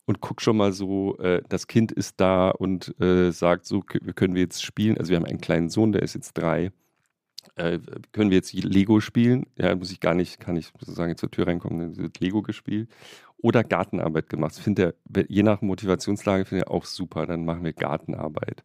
[0.07, 4.35] und guck schon mal so, äh, das Kind ist da und äh, sagt, so können
[4.35, 4.97] wir jetzt spielen.
[4.97, 6.73] Also wir haben einen kleinen Sohn, der ist jetzt drei.
[7.57, 7.81] Äh,
[8.13, 9.47] können wir jetzt Lego spielen?
[9.57, 12.89] Ja, muss ich gar nicht, kann ich sozusagen zur Tür reinkommen, dann wird Lego gespielt.
[13.39, 14.55] Oder Gartenarbeit gemacht.
[14.55, 14.95] Finde
[15.29, 17.27] je nach Motivationslage finde ich auch super.
[17.27, 18.65] Dann machen wir Gartenarbeit.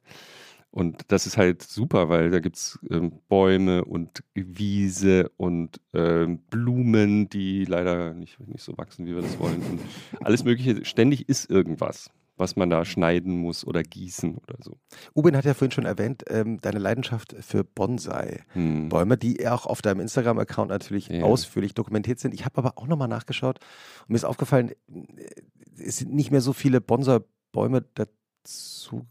[0.72, 6.40] Und das ist halt super, weil da gibt es ähm, Bäume und Wiese und ähm,
[6.50, 9.62] Blumen, die leider nicht, nicht so wachsen, wie wir das wollen.
[9.62, 9.82] Und
[10.22, 10.86] alles Mögliche.
[10.86, 14.78] Ständig ist irgendwas, was man da schneiden muss oder gießen oder so.
[15.14, 19.20] Ubin hat ja vorhin schon erwähnt, ähm, deine Leidenschaft für Bonsai-Bäume, hm.
[19.20, 21.24] die auch auf deinem Instagram-Account natürlich ja.
[21.24, 22.34] ausführlich dokumentiert sind.
[22.34, 23.60] Ich habe aber auch nochmal nachgeschaut
[24.02, 25.42] und mir ist aufgefallen, äh,
[25.78, 29.06] es sind nicht mehr so viele Bonsai-Bäume dazu.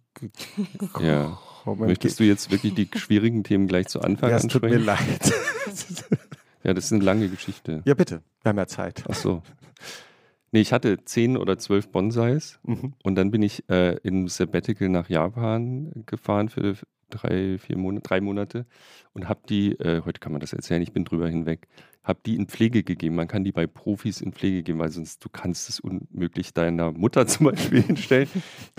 [1.00, 1.38] Ja.
[1.64, 4.78] Möchtest du jetzt wirklich die schwierigen Themen gleich zu Anfang ja, es ansprechen?
[4.78, 5.32] Tut mir leid.
[6.64, 7.82] ja, das ist eine lange Geschichte.
[7.84, 8.22] Ja, bitte.
[8.42, 9.04] Wir haben ja Zeit.
[9.08, 9.42] Ach so.
[10.52, 12.94] Nee, ich hatte zehn oder zwölf Bonsais mhm.
[13.04, 16.74] und dann bin ich äh, in Sabbatical nach Japan gefahren für
[17.08, 18.66] drei, vier Monate, drei Monate
[19.12, 21.68] und habe die, äh, heute kann man das erzählen, ich bin drüber hinweg,
[22.02, 23.14] habe die in Pflege gegeben.
[23.14, 26.92] Man kann die bei Profis in Pflege geben, weil sonst du kannst es unmöglich deiner
[26.92, 28.28] Mutter zum Beispiel hinstellen.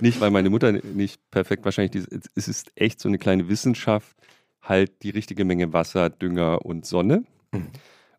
[0.00, 2.04] nicht, weil meine Mutter nicht perfekt wahrscheinlich,
[2.34, 4.16] es ist echt so eine kleine Wissenschaft,
[4.60, 7.24] halt die richtige Menge Wasser, Dünger und Sonne.
[7.52, 7.68] Mhm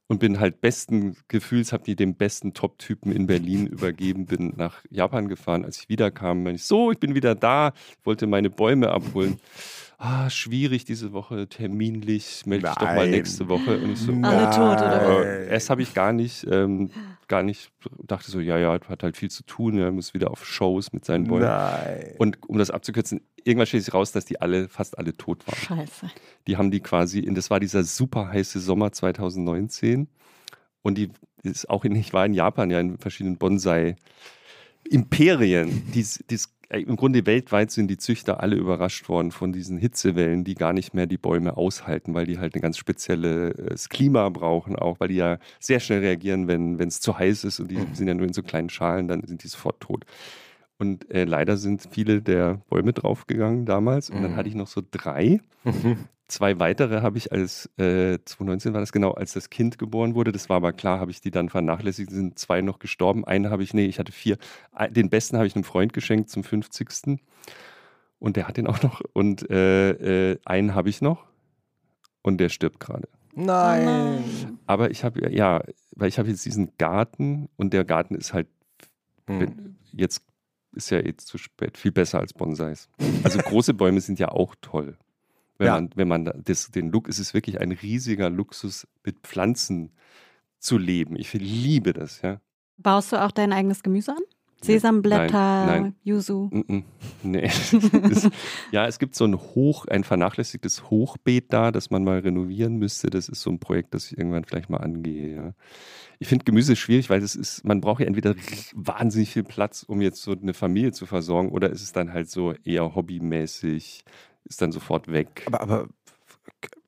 [0.07, 4.83] und bin halt besten Gefühls, habe die dem besten Top-Typen in Berlin übergeben, bin nach
[4.89, 5.65] Japan gefahren.
[5.65, 9.39] Als ich wiederkam, meine ich, so, ich bin wieder da, wollte meine Bäume abholen
[10.03, 13.77] ah, schwierig diese Woche, terminlich, melde dich doch mal nächste Woche.
[13.77, 15.25] Und ich so, Alle tot, oder?
[15.25, 16.91] Äh, erst habe ich gar nicht, ähm,
[17.27, 17.71] gar nicht,
[18.03, 21.05] dachte so, ja, ja, hat halt viel zu tun, er muss wieder auf Shows mit
[21.05, 21.45] seinen Bäumen.
[21.45, 22.15] Nein.
[22.17, 25.55] Und um das abzukürzen, irgendwann steht sich raus, dass die alle, fast alle tot waren.
[25.55, 26.11] Scheiße.
[26.47, 30.09] Die haben die quasi, in, das war dieser super heiße Sommer 2019.
[30.81, 31.11] Und die
[31.43, 33.95] ist auch in, ich war in Japan ja in verschiedenen Bonsai.
[34.89, 36.39] Imperien, die, die
[36.73, 40.93] im Grunde weltweit sind die Züchter alle überrascht worden von diesen Hitzewellen, die gar nicht
[40.93, 45.15] mehr die Bäume aushalten, weil die halt ein ganz spezielles Klima brauchen, auch weil die
[45.15, 47.93] ja sehr schnell reagieren, wenn es zu heiß ist und die mhm.
[47.93, 50.05] sind ja nur in so kleinen Schalen, dann sind die sofort tot.
[50.77, 54.09] Und äh, leider sind viele der Bäume draufgegangen damals.
[54.09, 54.35] Und dann mhm.
[54.35, 55.39] hatte ich noch so drei.
[55.63, 55.97] Mhm.
[56.27, 60.31] Zwei weitere habe ich als, äh, 2019 war das genau, als das Kind geboren wurde.
[60.31, 63.23] Das war aber klar, habe ich die dann vernachlässigt, sind zwei noch gestorben.
[63.25, 64.37] Einen habe ich, nee, ich hatte vier.
[64.89, 67.19] Den besten habe ich einem Freund geschenkt zum 50.
[68.19, 69.01] Und der hat den auch noch.
[69.13, 71.25] Und äh, äh, einen habe ich noch.
[72.21, 73.07] Und der stirbt gerade.
[73.35, 74.59] Nein.
[74.65, 75.61] Aber ich habe ja,
[75.95, 78.47] weil ich habe jetzt diesen Garten und der Garten ist halt
[79.27, 79.75] hm.
[79.91, 80.23] jetzt
[80.73, 82.89] ist ja jetzt zu spät, viel besser als Bonsais.
[83.23, 84.97] Also große Bäume sind ja auch toll.
[85.57, 85.73] Wenn ja.
[85.73, 89.91] man, wenn man das, den Look, es ist wirklich ein riesiger Luxus, mit Pflanzen
[90.59, 91.15] zu leben.
[91.15, 92.41] Ich liebe das, ja.
[92.77, 94.23] Baust du auch dein eigenes Gemüse an?
[94.63, 95.95] Sesamblätter, nein, nein.
[96.03, 96.49] Yuzu.
[96.51, 96.83] Mm -mm.
[97.23, 97.49] Nee.
[98.71, 103.09] ja, es gibt so ein Hoch, ein vernachlässigtes Hochbeet da, das man mal renovieren müsste.
[103.09, 105.35] Das ist so ein Projekt, das ich irgendwann vielleicht mal angehe.
[105.35, 105.53] Ja.
[106.19, 108.35] Ich finde Gemüse schwierig, weil es ist, man braucht ja entweder
[108.73, 112.29] wahnsinnig viel Platz, um jetzt so eine Familie zu versorgen, oder ist es dann halt
[112.29, 114.03] so eher hobbymäßig,
[114.45, 115.43] ist dann sofort weg.
[115.47, 115.87] Aber, aber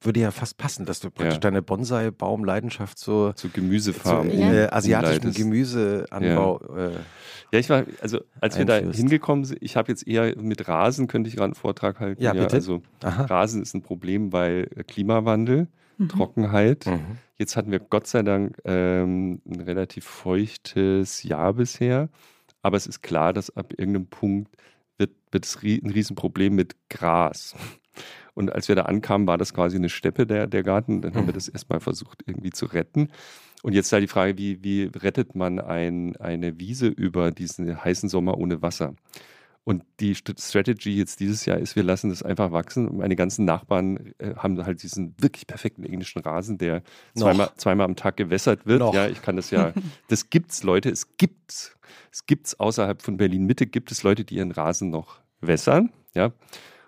[0.02, 1.40] würde ja fast passen, dass du praktisch ja.
[1.40, 4.72] deine Bonsai-Baumleidenschaft so zu Gemüsefarmen, zu, ja.
[4.72, 6.62] asiatischen Gemüseanbau.
[6.70, 6.88] Ja.
[6.88, 6.92] Äh,
[7.52, 7.60] ja.
[7.60, 11.30] ich war, also als wir da hingekommen sind, ich habe jetzt eher mit Rasen, könnte
[11.30, 12.22] ich gerade einen Vortrag halten.
[12.22, 12.56] Ja, bitte.
[12.56, 13.26] Also Aha.
[13.26, 16.10] Rasen ist ein Problem, weil Klimawandel, mhm.
[16.10, 16.86] Trockenheit.
[16.86, 17.18] Mhm.
[17.38, 22.10] Jetzt hatten wir Gott sei Dank ähm, ein relativ feuchtes Jahr bisher.
[22.62, 24.56] Aber es ist klar, dass ab irgendeinem Punkt
[24.98, 27.56] wird, wird es ein Riesenproblem mit Gras.
[28.36, 31.02] Und als wir da ankamen, war das quasi eine Steppe, der, der Garten.
[31.02, 31.38] Dann haben wir mhm.
[31.38, 33.10] das erstmal versucht, irgendwie zu retten.
[33.64, 38.10] Und jetzt da die Frage, wie, wie rettet man ein, eine Wiese über diesen heißen
[38.10, 38.94] Sommer ohne Wasser?
[39.64, 42.88] Und die Strategy jetzt dieses Jahr ist, wir lassen das einfach wachsen.
[42.88, 46.84] Und meine ganzen Nachbarn äh, haben halt diesen wirklich perfekten englischen Rasen, der
[47.16, 48.80] zweimal, zweimal am Tag gewässert wird.
[48.80, 48.94] Noch.
[48.94, 49.74] Ja, ich kann das ja.
[50.08, 50.90] Das gibt's, Leute.
[50.90, 51.76] Es gibt's.
[52.12, 55.92] Es gibt's außerhalb von Berlin Mitte gibt es Leute, die ihren Rasen noch wässern.
[56.14, 56.32] Ja.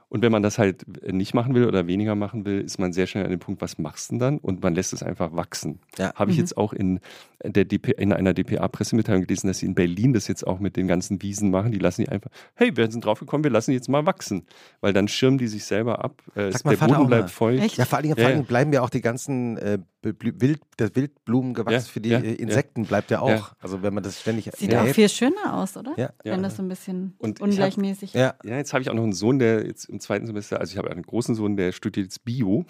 [0.09, 3.07] Und wenn man das halt nicht machen will oder weniger machen will, ist man sehr
[3.07, 4.37] schnell an dem Punkt, was machst du denn dann?
[4.37, 5.79] Und man lässt es einfach wachsen.
[5.97, 6.13] Ja.
[6.15, 6.43] Habe ich mhm.
[6.43, 7.01] jetzt auch in,
[7.43, 10.87] der DP, in einer DPA-Pressemitteilung gelesen, dass sie in Berlin das jetzt auch mit den
[10.87, 11.73] ganzen Wiesen machen.
[11.73, 14.45] Die lassen die einfach, hey, wir sind draufgekommen, wir lassen die jetzt mal wachsen.
[14.79, 16.21] Weil dann schirmen die sich selber ab.
[16.35, 17.55] Äh, der Boden bleibt voll.
[17.55, 21.79] Ja, vor allen Dingen, Dingen bleiben ja auch die ganzen äh, Wild, das Wildblumengewachs ja,
[21.79, 22.87] für die ja, Insekten ja.
[22.87, 23.53] bleibt ja auch.
[23.59, 25.93] Also wenn man das ständig Sieht auch viel schöner aus, oder?
[25.97, 26.11] Ja.
[26.23, 28.19] Wenn das so ein bisschen und ungleichmäßig ist.
[28.19, 28.35] Ja.
[28.43, 30.77] ja, jetzt habe ich auch noch einen Sohn, der jetzt im zweiten Semester, also ich
[30.77, 32.65] habe einen großen Sohn, der studiert jetzt Bio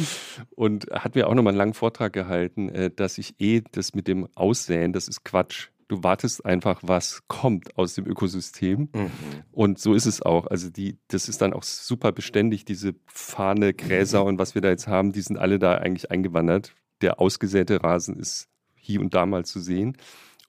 [0.50, 4.08] und hat mir auch nochmal einen langen Vortrag gehalten, äh, dass ich eh das mit
[4.08, 5.68] dem Aussäen, das ist Quatsch.
[5.88, 8.88] Du wartest einfach, was kommt aus dem Ökosystem.
[8.94, 9.10] Mhm.
[9.50, 10.46] Und so ist es auch.
[10.46, 14.68] Also die, das ist dann auch super beständig, diese Fahne, Gräser und was wir da
[14.68, 16.74] jetzt haben, die sind alle da eigentlich eingewandert.
[17.02, 19.96] Der ausgesäte Rasen ist hier und da mal zu sehen.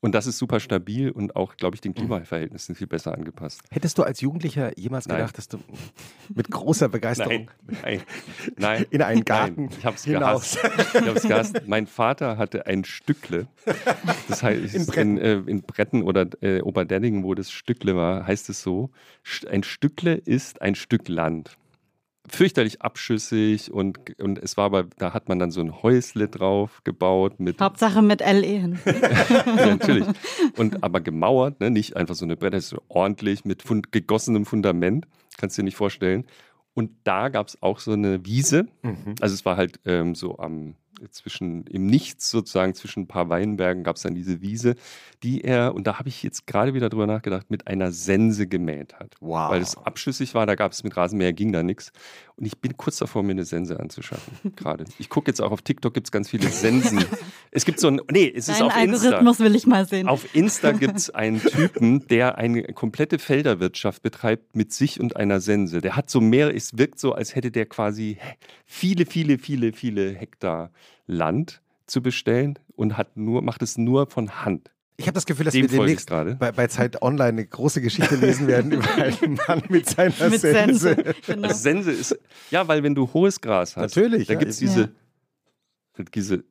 [0.04, 3.62] Und das ist super stabil und auch, glaube ich, den Klimaverhältnissen viel besser angepasst.
[3.70, 5.18] Hättest du als Jugendlicher jemals nein.
[5.18, 5.60] gedacht, dass du
[6.34, 7.52] mit großer Begeisterung
[7.84, 8.02] nein,
[8.58, 10.58] nein, in einen Garten nein, ich hab's hinaus.
[10.60, 10.96] Gehasst.
[10.96, 11.62] Ich hab's gehasst.
[11.68, 13.48] Mein Vater hatte ein Stückle.
[14.28, 18.26] Das heißt, in Bretten, in, äh, in Bretten oder äh, Oberdenningen, wo das Stückle war,
[18.26, 18.90] heißt es so,
[19.50, 21.60] ein Stückle ist ein Stück Land
[22.28, 26.82] fürchterlich abschüssig und, und es war aber, da hat man dann so ein Häusle drauf
[26.84, 27.60] gebaut mit.
[27.60, 28.80] Hauptsache mit LE hin.
[28.86, 30.06] ja, natürlich.
[30.58, 31.72] Und aber gemauert, ne?
[31.72, 35.08] nicht einfach so eine Bretter, so ordentlich mit fund, gegossenem Fundament.
[35.38, 36.26] Kannst du dir nicht vorstellen.
[36.74, 38.68] Und da gab es auch so eine Wiese.
[38.82, 39.16] Mhm.
[39.20, 40.76] Also es war halt ähm, so am
[41.10, 44.76] zwischen im Nichts sozusagen zwischen ein paar Weinbergen gab es dann diese Wiese,
[45.24, 48.96] die er und da habe ich jetzt gerade wieder drüber nachgedacht mit einer Sense gemäht
[48.96, 49.50] hat, wow.
[49.50, 50.46] weil es abschüssig war.
[50.46, 51.92] Da gab es mit Rasenmäher ging da nichts
[52.36, 54.86] und ich bin kurz davor mir eine Sense anzuschaffen gerade.
[55.00, 57.04] Ich gucke jetzt auch auf TikTok gibt es ganz viele Sensen.
[57.52, 59.44] es gibt so ein nee es Dein ist auf Algorithmus Insta.
[59.44, 60.08] will ich mal sehen.
[60.08, 65.40] Auf Insta gibt es einen Typen, der eine komplette Felderwirtschaft betreibt mit sich und einer
[65.40, 65.82] Sense.
[65.82, 68.18] Der hat so mehr, es wirkt so, als hätte der quasi
[68.66, 70.72] viele viele viele viele Hektar
[71.08, 74.72] Land zu bestellen und hat nur, macht es nur von Hand.
[74.98, 78.16] Ich habe das Gefühl, dass Dem wir demnächst bei, bei, Zeit Online eine große Geschichte
[78.16, 80.94] lesen werden über einen Mann mit seiner mit Sense.
[80.94, 81.16] Sense.
[81.26, 81.48] Genau.
[81.48, 82.20] Also Sense ist,
[82.52, 84.94] ja, weil wenn du hohes Gras hast, Natürlich, da ja, gibt es diese,
[85.98, 86.06] ja.
[86.14, 86.44] diese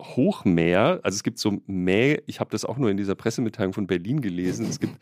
[0.00, 3.86] Hochmäher, also es gibt so Mäh, ich habe das auch nur in dieser Pressemitteilung von
[3.86, 4.96] Berlin gelesen, es gibt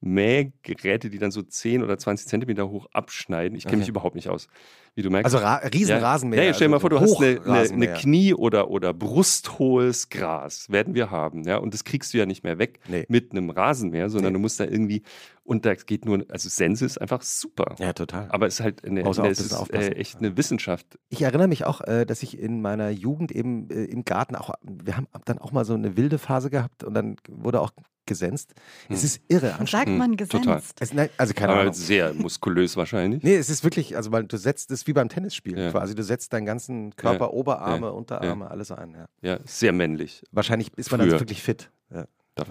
[0.00, 3.56] Mähgeräte, die dann so 10 oder 20 Zentimeter hoch abschneiden.
[3.56, 3.80] Ich kenne okay.
[3.82, 4.48] mich überhaupt nicht aus
[4.94, 5.32] wie du merkst.
[5.32, 6.42] Also Ra Riesenrasenmäher.
[6.42, 8.92] Ja, ja, stell dir mal also vor, du hast eine, eine, eine, Knie- oder, oder
[8.92, 11.44] brusthohes Gras, werden wir haben.
[11.44, 11.56] Ja?
[11.56, 13.04] Und das kriegst du ja nicht mehr weg nee.
[13.08, 14.38] mit einem Rasenmäher, sondern nee.
[14.38, 15.02] du musst da irgendwie,
[15.44, 17.74] und da geht nur, also Sense ist einfach super.
[17.78, 18.28] Ja, total.
[18.30, 20.98] Aber es ist halt eine, eine es ist, äh, echt eine Wissenschaft.
[21.08, 24.54] Ich erinnere mich auch, äh, dass ich in meiner Jugend eben äh, im Garten auch,
[24.62, 27.72] wir haben dann auch mal so eine wilde Phase gehabt und dann wurde auch
[28.06, 28.54] gesenzt.
[28.88, 28.96] Hm.
[28.96, 29.56] Es ist irre.
[29.66, 30.44] Sagt man gesenzt?
[30.44, 30.62] Total.
[30.80, 31.74] Es, nein, also keine Aber Ahnung.
[31.74, 33.22] sehr muskulös wahrscheinlich.
[33.22, 35.70] Nee, es ist wirklich, also weil du setzt es wie beim Tennisspiel ja.
[35.70, 35.94] quasi.
[35.94, 37.30] Du setzt deinen ganzen Körper, ja.
[37.30, 37.92] Oberarme, ja.
[37.92, 38.96] Unterarme, alles ein.
[39.22, 39.38] Ja.
[39.44, 40.22] sehr männlich.
[40.32, 41.10] Wahrscheinlich ist man Früher.
[41.10, 41.70] dann wirklich fit.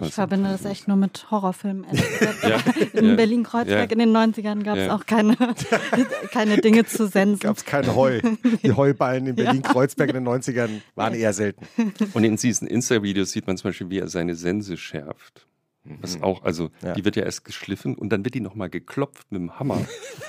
[0.02, 1.86] ich verbinde das echt nur mit Horrorfilmen.
[2.42, 2.60] ja,
[2.92, 3.92] in ja, Berlin-Kreuzberg ja.
[3.92, 5.36] in den 90ern gab es auch keine,
[6.32, 7.40] keine Dinge zu sensen.
[7.40, 8.20] Gab es kein Heu.
[8.62, 11.66] Die Heuballen in Berlin-Kreuzberg in den 90ern waren eher selten.
[12.14, 15.46] Und in diesen Insta-Videos sieht man zum Beispiel, wie er seine Sense schärft.
[15.84, 16.22] Was mhm.
[16.22, 16.94] auch, also ja.
[16.94, 19.84] die wird ja erst geschliffen und dann wird die nochmal geklopft mit dem Hammer.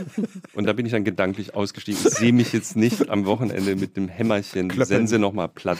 [0.53, 1.99] und da bin ich dann gedanklich ausgestiegen.
[2.03, 5.77] Ich sehe mich jetzt nicht am Wochenende mit dem Hämmerchen die Sense nochmal platt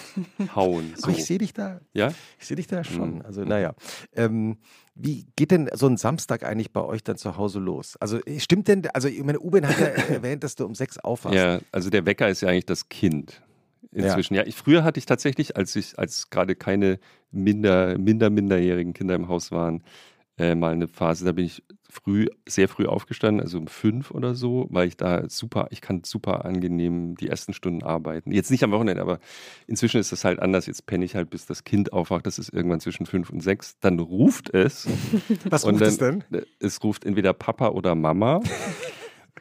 [0.56, 0.94] hauen.
[0.96, 1.08] So.
[1.08, 1.82] Aber ich sehe dich da.
[1.94, 2.14] Ja?
[2.40, 3.16] Ich sehe dich da schon.
[3.16, 3.22] Mhm.
[3.24, 3.74] Also, naja.
[4.16, 4.58] Ähm,
[4.94, 7.98] wie geht denn so ein Samstag eigentlich bei euch dann zu Hause los?
[8.00, 11.36] Also stimmt denn, also meine Uben hat ja erwähnt, dass du um sechs aufwachst.
[11.36, 13.42] Ja, also der Wecker ist ja eigentlich das Kind
[13.94, 14.36] inzwischen.
[14.36, 17.00] Ja, ja ich, früher hatte ich tatsächlich, als ich, als gerade keine
[17.32, 19.84] minder, minder, minderjährigen Kinder im Haus waren,
[20.38, 24.34] äh, mal eine Phase, da bin ich früh, sehr früh aufgestanden, also um fünf oder
[24.34, 28.32] so, weil ich da super, ich kann super angenehm die ersten Stunden arbeiten.
[28.32, 29.20] Jetzt nicht am Wochenende, aber
[29.68, 30.66] inzwischen ist das halt anders.
[30.66, 32.26] Jetzt penne ich halt, bis das Kind aufwacht.
[32.26, 33.78] Das ist irgendwann zwischen fünf und sechs.
[33.80, 34.88] Dann ruft es.
[35.50, 36.24] Was ruft dann, es denn?
[36.60, 38.42] Es ruft entweder Papa oder Mama.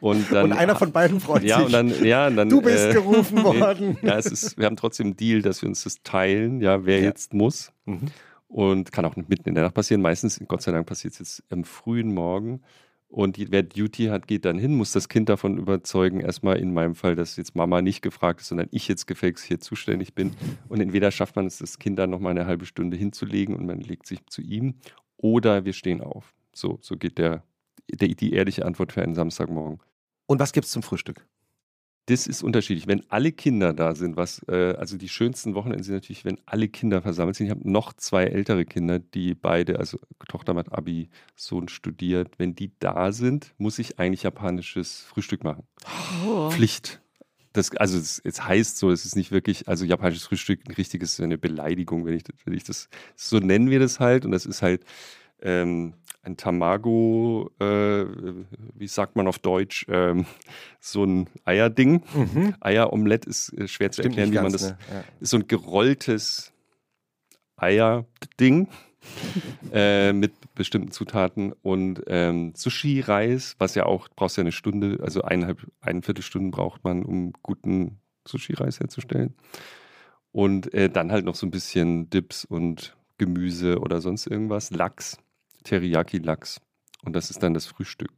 [0.03, 1.67] Und, dann, und einer von beiden freut ja, sich.
[1.67, 3.97] Und dann, ja, und dann, du bist äh, gerufen worden.
[4.01, 6.99] ja, es ist, wir haben trotzdem einen Deal, dass wir uns das teilen, ja, wer
[6.99, 7.05] ja.
[7.05, 7.71] jetzt muss.
[7.85, 8.07] Mhm.
[8.49, 10.01] Und kann auch mitten in der Nacht passieren.
[10.01, 12.63] Meistens, Gott sei Dank, passiert es jetzt am frühen Morgen.
[13.07, 16.73] Und die, wer Duty hat, geht dann hin, muss das Kind davon überzeugen, erstmal in
[16.73, 20.33] meinem Fall, dass jetzt Mama nicht gefragt ist, sondern ich jetzt gefälligst hier zuständig bin.
[20.67, 23.79] Und entweder schafft man es, das Kind dann nochmal eine halbe Stunde hinzulegen und man
[23.79, 24.73] legt sich zu ihm,
[25.15, 26.33] oder wir stehen auf.
[26.53, 27.45] So, so geht der,
[27.89, 29.79] der die ehrliche Antwort für einen Samstagmorgen.
[30.25, 31.25] Und was gibt es zum Frühstück?
[32.07, 32.85] Das ist unterschiedlich.
[32.85, 36.67] Wenn alle Kinder da sind, was, äh, also die schönsten Wochenende sind natürlich, wenn alle
[36.67, 37.45] Kinder versammelt sind.
[37.45, 42.37] Ich habe noch zwei ältere Kinder, die beide, also Tochter hat Abi, Sohn studiert.
[42.37, 45.63] Wenn die da sind, muss ich eigentlich japanisches Frühstück machen.
[46.25, 46.49] Oh.
[46.49, 47.01] Pflicht.
[47.53, 51.21] Das, also es, es, heißt so, es ist nicht wirklich, also japanisches Frühstück ein richtiges,
[51.21, 54.25] eine Beleidigung, wenn ich, wenn ich das, so nennen wir das halt.
[54.25, 54.83] Und das ist halt,
[55.41, 58.05] ähm, ein Tamago, äh,
[58.75, 60.25] wie sagt man auf Deutsch, ähm,
[60.79, 62.03] so ein Eierding.
[62.13, 62.55] Mhm.
[62.61, 64.71] Eieromelett ist äh, schwer zu Stimmt erklären, wie man das.
[64.71, 64.77] Ne?
[64.91, 65.03] Ja.
[65.19, 66.53] Ist so ein gerolltes
[67.57, 68.69] Eierding
[69.73, 75.23] äh, mit bestimmten Zutaten und ähm, Sushi-Reis, was ja auch, brauchst ja eine Stunde, also
[75.23, 79.35] eineinhalb, eine Viertelstunde braucht man, um guten Sushi-Reis herzustellen.
[80.31, 84.71] Und äh, dann halt noch so ein bisschen Dips und Gemüse oder sonst irgendwas.
[84.71, 85.17] Lachs
[85.63, 86.61] Teriyaki-Lachs.
[87.03, 88.09] Und das ist dann das Frühstück.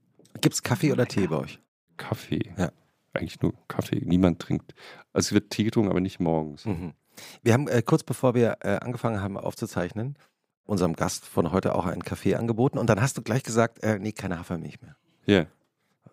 [0.41, 1.60] Gibt es Kaffee oder Tee bei euch?
[1.97, 2.53] Kaffee.
[2.58, 2.71] Ja.
[3.13, 4.01] Eigentlich nur Kaffee.
[4.03, 4.73] Niemand trinkt.
[5.13, 6.65] Also es wird Tee getrunken, aber nicht morgens.
[6.65, 6.93] Mhm.
[7.41, 10.17] Wir haben äh, kurz bevor wir äh, angefangen haben aufzuzeichnen,
[10.65, 12.77] unserem Gast von heute auch einen Kaffee angeboten.
[12.77, 14.97] Und dann hast du gleich gesagt, äh, nee, keine Hafermilch mehr.
[15.25, 15.36] Ja.
[15.36, 15.47] Yeah.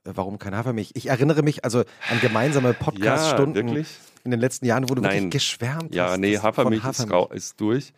[0.04, 0.92] Warum keine Hafermilch?
[0.94, 3.84] Ich erinnere mich also an gemeinsame Podcast-Stunden ja,
[4.24, 5.24] in den letzten Jahren, wo du Nein.
[5.24, 6.10] wirklich geschwärmt ja, hast.
[6.12, 7.30] Ja, nee, Hafermilch, Hafermilch.
[7.30, 7.92] Ist, ist durch.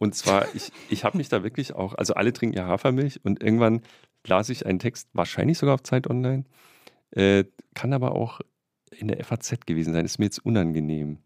[0.00, 3.42] Und zwar, ich, ich habe mich da wirklich auch, also alle trinken ja Hafermilch und
[3.42, 3.82] irgendwann
[4.26, 6.44] las ich einen Text, wahrscheinlich sogar auf Zeit Online,
[7.10, 8.40] äh, kann aber auch
[8.90, 11.18] in der FAZ gewesen sein, ist mir jetzt unangenehm.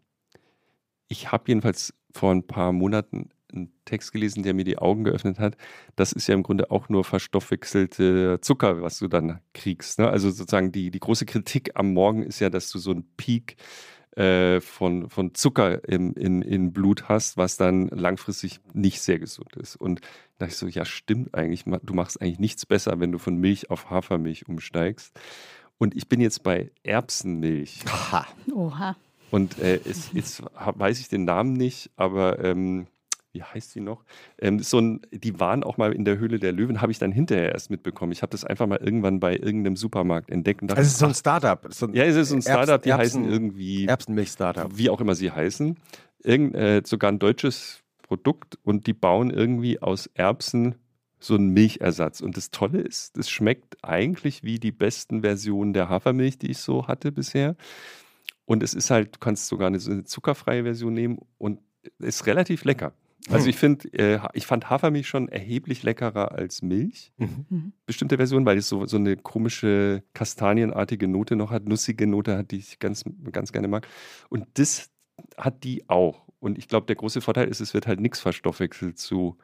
[1.07, 5.39] Ich habe jedenfalls vor ein paar Monaten einen Text gelesen, der mir die Augen geöffnet
[5.39, 5.55] hat.
[5.95, 9.99] Das ist ja im Grunde auch nur verstoffwechselte Zucker, was du dann kriegst.
[9.99, 10.09] Ne?
[10.09, 13.55] Also sozusagen die, die große Kritik am Morgen ist ja, dass du so einen Peak
[14.15, 19.55] äh, von, von Zucker im, in, in Blut hast, was dann langfristig nicht sehr gesund
[19.55, 19.75] ist.
[19.75, 20.01] Und
[20.37, 23.37] da dachte ich so, ja, stimmt eigentlich, du machst eigentlich nichts besser, wenn du von
[23.37, 25.17] Milch auf Hafermilch umsteigst.
[25.77, 27.81] Und ich bin jetzt bei Erbsenmilch.
[27.87, 28.25] Aha.
[28.53, 28.95] Oha.
[29.31, 32.87] Und äh, es, jetzt weiß ich den Namen nicht, aber ähm,
[33.35, 34.03] wie heißt sie noch?
[34.39, 37.11] Ähm, so ein, die waren auch mal in der Höhle der Löwen, habe ich dann
[37.11, 38.13] hinterher erst mitbekommen.
[38.13, 40.61] Ich habe das einfach mal irgendwann bei irgendeinem Supermarkt entdeckt.
[40.61, 41.67] Und dachte, also es ist so ein Startup.
[41.69, 43.85] So ja, es ist so ein Startup, die Erbsen, heißen irgendwie.
[43.85, 44.71] Erbsenmilch-Startup.
[44.75, 45.77] Wie auch immer sie heißen.
[46.23, 50.75] Irgend, äh, sogar ein deutsches Produkt und die bauen irgendwie aus Erbsen
[51.19, 52.21] so einen Milchersatz.
[52.21, 56.59] Und das Tolle ist, das schmeckt eigentlich wie die besten Versionen der Hafermilch, die ich
[56.59, 57.55] so hatte bisher.
[58.45, 61.59] Und es ist halt, du kannst sogar eine, eine zuckerfreie Version nehmen und
[61.99, 62.93] ist relativ lecker.
[63.29, 63.49] Also hm.
[63.49, 67.11] ich finde, äh, ich fand Hafermilch schon erheblich leckerer als Milch.
[67.17, 67.45] Mhm.
[67.49, 67.73] mhm.
[67.85, 72.51] Bestimmte Version, weil es so, so eine komische kastanienartige Note noch hat, nussige Note hat,
[72.51, 73.87] die ich ganz, ganz gerne mag.
[74.29, 74.91] Und das
[75.37, 76.27] hat die auch.
[76.39, 79.37] Und ich glaube, der große Vorteil ist, es wird halt nichts verstoffwechselt zu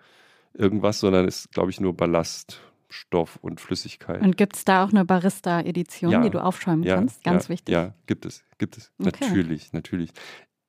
[0.54, 4.22] irgendwas, sondern es ist, glaube ich, nur Ballaststoff und Flüssigkeit.
[4.22, 7.24] Und gibt es da auch eine Barista-Edition, ja, die du aufschäumen ja, kannst?
[7.24, 7.74] Ganz ja, wichtig.
[7.74, 8.92] Ja, gibt es, gibt es.
[9.00, 9.12] Okay.
[9.20, 10.12] Natürlich, natürlich.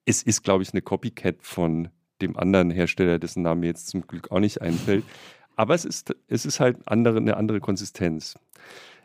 [0.05, 1.89] Es ist, glaube ich, eine Copycat von
[2.23, 5.05] dem anderen Hersteller, dessen Name mir jetzt zum Glück auch nicht einfällt.
[5.57, 8.37] Aber es ist, es ist halt andere, eine andere Konsistenz.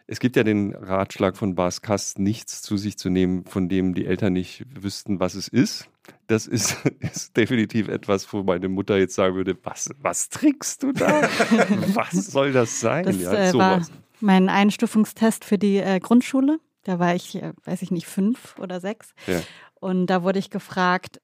[0.08, 3.94] es gibt ja den Ratschlag von Bas Kast, nichts zu sich zu nehmen, von dem
[3.94, 5.90] die Eltern nicht wüssten, was es ist.
[6.28, 10.94] Das ist, ist definitiv etwas, wo meine Mutter jetzt sagen würde, was, was trickst du
[10.94, 11.24] da?
[11.94, 13.06] was soll das sein?
[13.06, 13.86] Das ja, äh, war
[14.22, 16.60] mein Einstufungstest für die äh, Grundschule.
[16.84, 19.14] Da war ich, äh, weiß ich nicht, fünf oder sechs.
[19.28, 19.42] Ja.
[19.80, 21.22] Und da wurde ich gefragt,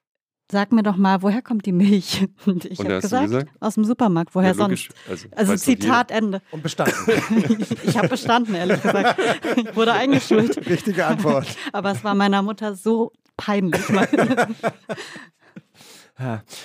[0.51, 2.27] sag mir doch mal, woher kommt die Milch?
[2.45, 4.89] Und ich habe gesagt, gesagt, aus dem Supermarkt, woher ja, sonst?
[5.09, 6.41] Also, also Zitat Ende.
[6.51, 6.95] Und bestanden.
[7.59, 9.19] ich, ich habe bestanden, ehrlich gesagt.
[9.57, 10.57] Ich wurde eingeschult.
[10.69, 11.47] Richtige Antwort.
[11.73, 13.81] Aber es war meiner Mutter so peinlich.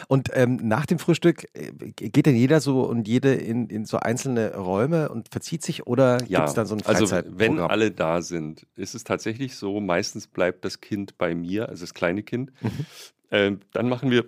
[0.09, 3.97] Und ähm, nach dem Frühstück äh, geht denn jeder so und jede in, in so
[3.97, 7.59] einzelne Räume und verzieht sich oder ja, gibt es dann so ein Freizeit Also wenn
[7.59, 11.95] alle da sind, ist es tatsächlich so, meistens bleibt das Kind bei mir, also das
[11.95, 12.53] kleine Kind.
[12.61, 12.87] Mhm.
[13.31, 14.24] Ähm, dann machen wir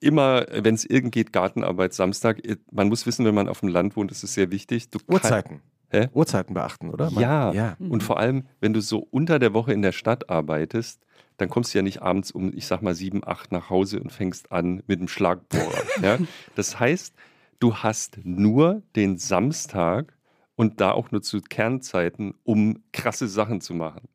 [0.00, 2.40] immer, wenn es irgend geht, Gartenarbeit Samstag.
[2.70, 4.90] Man muss wissen, wenn man auf dem Land wohnt, ist es sehr wichtig.
[4.90, 5.62] Du Uhrzeiten.
[5.90, 6.08] Hä?
[6.12, 7.10] Uhrzeiten beachten, oder?
[7.12, 7.52] ja.
[7.52, 7.76] ja.
[7.78, 11.00] Und vor allem, wenn du so unter der Woche in der Stadt arbeitest,
[11.36, 14.10] dann kommst du ja nicht abends um, ich sag mal, sieben, acht nach Hause und
[14.10, 15.82] fängst an mit dem Schlagbohrer.
[16.02, 16.18] ja?
[16.54, 17.14] Das heißt,
[17.60, 20.16] du hast nur den Samstag
[20.56, 24.08] und da auch nur zu Kernzeiten, um krasse Sachen zu machen.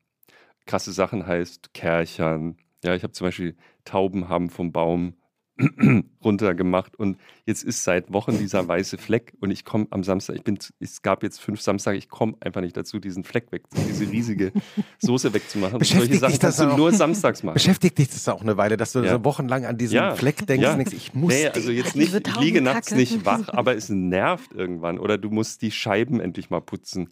[0.65, 2.57] Krasse Sachen heißt Kerchern.
[2.83, 3.55] Ja, ich habe zum Beispiel
[3.85, 5.13] Tauben haben vom Baum
[6.23, 10.43] runtergemacht und jetzt ist seit Wochen dieser weiße Fleck und ich komme am Samstag, ich
[10.43, 14.09] bin, es gab jetzt fünf Samstage, ich komme einfach nicht dazu, diesen Fleck weg, diese
[14.09, 14.51] riesige
[14.99, 15.79] Soße wegzumachen.
[15.79, 17.55] Beschäftigt solche Sachen kannst du nur samstags machen.
[17.55, 19.13] Beschäftigt dich das auch eine Weile, dass du ja.
[19.13, 20.15] so wochenlang an diesen ja.
[20.15, 20.75] Fleck denkst, ja.
[20.75, 21.33] denkst, ich muss.
[21.33, 25.29] Nee, also jetzt nicht, ich liege nachts nicht wach, aber es nervt irgendwann oder du
[25.29, 27.09] musst die Scheiben endlich mal putzen.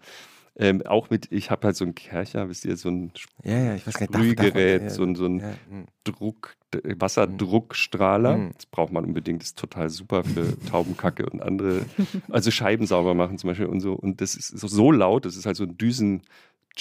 [0.61, 3.13] Ähm, auch mit, ich habe halt so ein Kercher, wisst ihr, so ein
[3.45, 5.85] ja, ja, ich weiß Sprühgerät, darf, so ein, so ein ja, hm.
[6.03, 8.37] Druck, Wasserdruckstrahler.
[8.37, 8.51] Mhm.
[8.55, 11.85] Das braucht man unbedingt, das ist total super für Taubenkacke und andere,
[12.29, 13.93] also Scheiben sauber machen zum Beispiel und so.
[13.93, 16.23] Und das ist so laut, das ist halt so ein Düsen,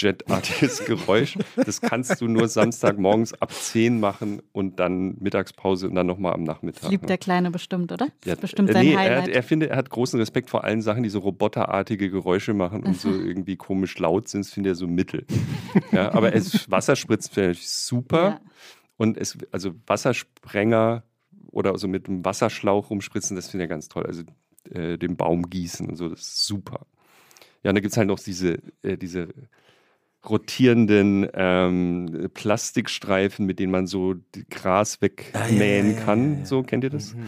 [0.01, 1.37] Jetartiges Geräusch.
[1.57, 6.45] Das kannst du nur Samstagmorgens ab 10 machen und dann Mittagspause und dann nochmal am
[6.45, 6.83] Nachmittag.
[6.83, 7.09] Das liebt ne?
[7.09, 8.09] der Kleine bestimmt, oder?
[8.25, 9.29] Ja, bestimmt sein nee, Highlight.
[9.29, 12.83] Er, er, finde, er hat großen Respekt vor allen Sachen, die so roboterartige Geräusche machen
[12.85, 14.45] und so irgendwie komisch laut sind.
[14.45, 15.27] Das finde er so mittel.
[15.93, 18.23] ja, aber es, Wasserspritzen finde ich super.
[18.23, 18.41] Ja.
[18.97, 21.05] Und es, also Wassersprenger
[21.51, 24.05] oder so mit einem Wasserschlauch rumspritzen, das finde ich ganz toll.
[24.07, 24.23] Also
[24.71, 26.87] äh, den Baum gießen und so, das ist super.
[27.63, 29.29] Ja, und da gibt es halt noch diese, äh, diese
[30.31, 34.17] rotierenden ähm, Plastikstreifen, mit denen man so
[34.51, 36.33] Gras wegmähen ah, ja, kann.
[36.33, 37.15] Ja, ja, so, kennt ihr das?
[37.15, 37.27] Mhm.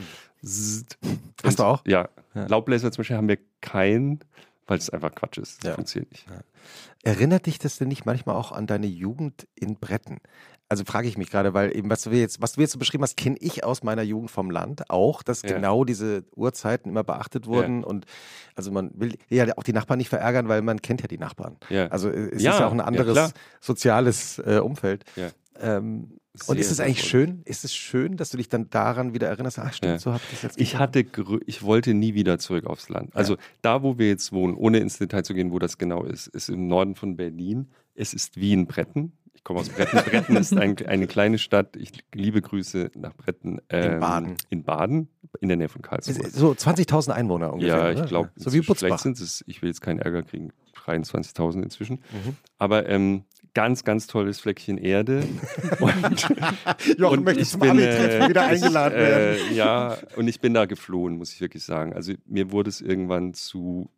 [1.42, 1.82] Hast du auch?
[1.86, 2.08] Ja.
[2.34, 4.20] Laubbläser zum Beispiel haben wir keinen,
[4.66, 5.64] weil es einfach Quatsch ist.
[5.64, 6.26] Das funktioniert nicht.
[7.02, 10.18] Erinnert dich das denn nicht manchmal auch an deine Jugend in Bretten?
[10.70, 13.02] also frage ich mich gerade, weil eben, was du jetzt, was du jetzt so beschrieben
[13.02, 15.54] hast, kenne ich aus meiner Jugend vom Land auch, dass ja.
[15.54, 17.80] genau diese Uhrzeiten immer beachtet wurden.
[17.80, 17.86] Ja.
[17.88, 18.06] Und
[18.54, 21.56] also man will ja auch die Nachbarn nicht verärgern, weil man kennt ja die Nachbarn.
[21.70, 21.88] Ja.
[21.88, 25.04] Also äh, es ist ja auch ein anderes soziales äh, Umfeld.
[25.60, 27.42] Ähm, und ist es eigentlich schön?
[27.44, 29.58] Ist es schön, dass du dich dann daran wieder erinnerst?
[29.58, 29.98] Ach, stimmt, ja.
[29.98, 30.60] so habe ich das jetzt.
[30.60, 31.04] Ich hatte,
[31.46, 33.14] ich wollte nie wieder zurück aufs Land.
[33.16, 33.40] Also ja.
[33.62, 36.48] da, wo wir jetzt wohnen, ohne ins Detail zu gehen, wo das genau ist, ist
[36.48, 37.70] im Norden von Berlin.
[37.94, 39.12] Es ist wie in Bretten.
[39.34, 39.98] Ich komme aus Bretten.
[40.04, 41.74] Bretten ist ein, eine kleine Stadt.
[41.76, 43.60] Ich liebe Grüße nach Bretten.
[43.68, 44.36] Ähm, in Baden.
[44.50, 45.08] In Baden,
[45.40, 46.30] in der Nähe von Karlsruhe.
[46.30, 47.92] So 20.000 Einwohner ungefähr.
[47.92, 48.86] Ja, ich glaube, so wie Putzbach.
[48.86, 50.52] Vielleicht sind es, ich will jetzt keinen Ärger kriegen,
[50.84, 51.96] 23.000 inzwischen.
[51.96, 52.36] Mhm.
[52.58, 53.24] Aber ähm,
[53.54, 55.24] ganz, ganz tolles Fleckchen Erde.
[55.80, 56.28] und,
[56.98, 59.50] Jochen und möchte zum bin, äh, wieder eingeladen äh, werden.
[59.50, 61.92] Äh, ja, und ich bin da geflohen, muss ich wirklich sagen.
[61.92, 63.90] Also mir wurde es irgendwann zu,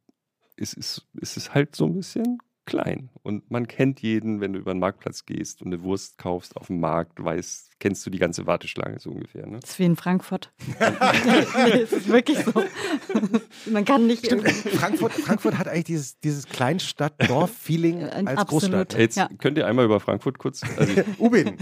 [0.57, 3.11] es ist, es ist halt so ein bisschen klein.
[3.23, 6.69] Und man kennt jeden, wenn du über den Marktplatz gehst und eine Wurst kaufst auf
[6.69, 9.45] dem Markt, weißt, kennst du die ganze Warteschlange so ungefähr.
[9.45, 9.59] Ne?
[9.61, 10.53] Das ist wie in Frankfurt.
[10.79, 12.53] nee, es ist wirklich so.
[13.69, 14.25] Man kann nicht.
[14.25, 18.49] Stimmt, Frankfurt, Frankfurt hat eigentlich dieses, dieses Kleinstadt-Dorf-Feeling als Absolut.
[18.49, 18.95] Großstadt.
[18.97, 19.29] Jetzt ja.
[19.37, 20.63] könnt ihr einmal über Frankfurt kurz.
[20.77, 21.57] Also Ubin.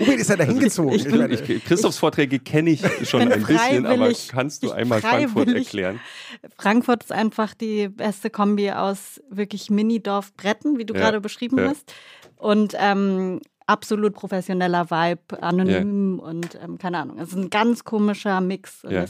[0.00, 0.92] Ubin ist ja da hingezogen.
[0.92, 5.48] Ich, ich, ich, Christophs Vorträge kenne ich schon ein bisschen, aber kannst du einmal Frankfurt
[5.48, 5.98] erklären?
[6.58, 11.00] Frankfurt ist einfach die beste Kombi aus wirklich Mini-Dorf-Bretten, wie du ja.
[11.00, 11.70] gerade beschrieben ja.
[11.70, 11.92] hast.
[12.36, 13.40] Und ähm,
[13.70, 16.24] absolut professioneller Vibe, anonym ja.
[16.24, 17.18] und ähm, keine Ahnung.
[17.20, 18.84] Es ist ein ganz komischer Mix.
[18.84, 19.04] Und, ja.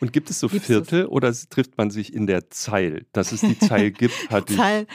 [0.00, 1.08] und gibt es so Viertel es?
[1.08, 3.06] oder trifft man sich in der Zeil?
[3.12, 4.86] Dass es die Zeil gibt, hat Zeil,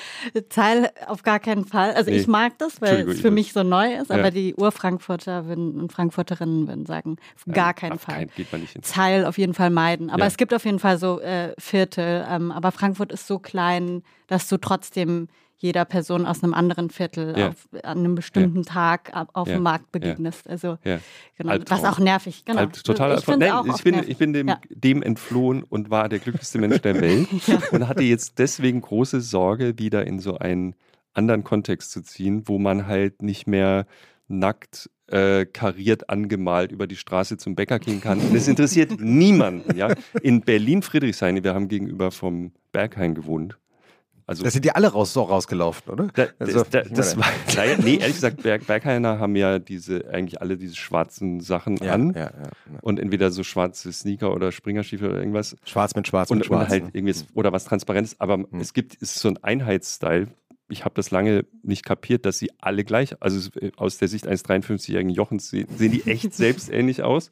[0.49, 1.91] Zeil auf gar keinen Fall.
[1.91, 2.17] Also nee.
[2.17, 4.15] ich mag das, weil es für mich so neu ist, ja.
[4.15, 8.15] aber die Urfrankfurter und Frankfurterinnen würden sagen, auf gar keinen Fall.
[8.15, 8.83] Kein, geht man nicht hin.
[8.83, 10.09] Zeil auf jeden Fall meiden.
[10.09, 12.25] Aber es gibt auf jeden Fall so äh, Viertel.
[12.29, 15.27] Ähm, aber Frankfurt ist so klein, dass du trotzdem
[15.59, 17.49] jeder Person aus einem anderen Viertel ja.
[17.49, 18.73] auf, an einem bestimmten ja.
[18.73, 19.55] Tag auf ja.
[19.55, 20.49] dem Markt begegnest.
[20.49, 20.77] Also
[21.37, 22.45] genau, was auch nervig.
[22.45, 22.59] Genau.
[22.59, 26.59] Alt, total ich, Nein, ich, bin, ich bin dem, dem entflohen und war der glücklichste
[26.59, 27.27] Mensch der Welt
[27.71, 30.75] und hatte jetzt deswegen große Sorge, wieder in so ein
[31.13, 33.85] anderen Kontext zu ziehen, wo man halt nicht mehr
[34.29, 38.19] nackt äh, kariert angemalt über die Straße zum Bäcker gehen kann.
[38.19, 39.75] Und es interessiert niemanden.
[39.75, 39.93] Ja?
[40.21, 43.57] In Berlin-Friedrichshain, wir haben gegenüber vom Berghain gewohnt.
[44.29, 46.07] Also, das sind die alle raus, so rausgelaufen, oder?
[46.13, 47.25] Da, also, da, das war,
[47.55, 51.93] naja, nee, ehrlich gesagt, Berg, Berghainer haben ja diese, eigentlich alle diese schwarzen Sachen ja,
[51.93, 52.13] an.
[52.13, 52.31] Ja, ja,
[52.81, 55.55] und entweder so schwarze Sneaker oder Springerstiefel oder irgendwas.
[55.65, 56.65] Schwarz mit schwarz und, mit schwarz.
[56.65, 57.27] Und halt irgendwie, mhm.
[57.33, 58.21] oder was Transparentes.
[58.21, 58.59] Aber mhm.
[58.59, 60.27] es gibt, ist so ein Einheitsstyle,
[60.67, 64.45] ich habe das lange nicht kapiert, dass sie alle gleich, also aus der Sicht eines
[64.45, 67.31] 53-jährigen Jochens sehen, sehen die echt selbst ähnlich aus.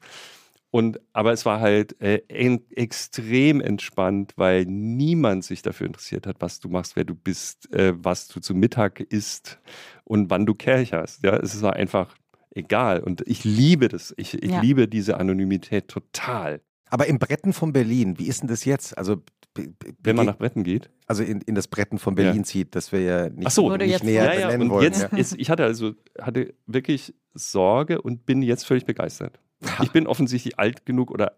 [0.70, 6.59] Und, aber es war halt äh, extrem entspannt, weil niemand sich dafür interessiert hat, was
[6.59, 9.59] du machst, wer du bist, äh, was du zu Mittag isst
[10.03, 11.24] und wann du Kelch hast.
[11.24, 12.15] Ja, es war einfach
[12.53, 13.01] egal.
[13.01, 14.13] Und ich liebe das.
[14.18, 14.59] Ich, ich ja.
[14.59, 16.61] liebe diese Anonymität total.
[16.89, 18.97] Aber im Bretten von Berlin, wie ist denn das jetzt?
[18.97, 19.24] Also
[20.03, 20.89] wenn man nach Bretten geht?
[21.07, 22.43] Also in, in das Bretten von Berlin ja.
[22.43, 24.45] zieht, das wir ja nicht, so, nicht jetzt, näher ja, ja.
[24.47, 24.84] benennen und wollen.
[24.84, 25.18] Jetzt ja.
[25.18, 29.39] ist, ich hatte also hatte wirklich Sorge und bin jetzt völlig begeistert.
[29.81, 31.37] Ich bin offensichtlich alt genug oder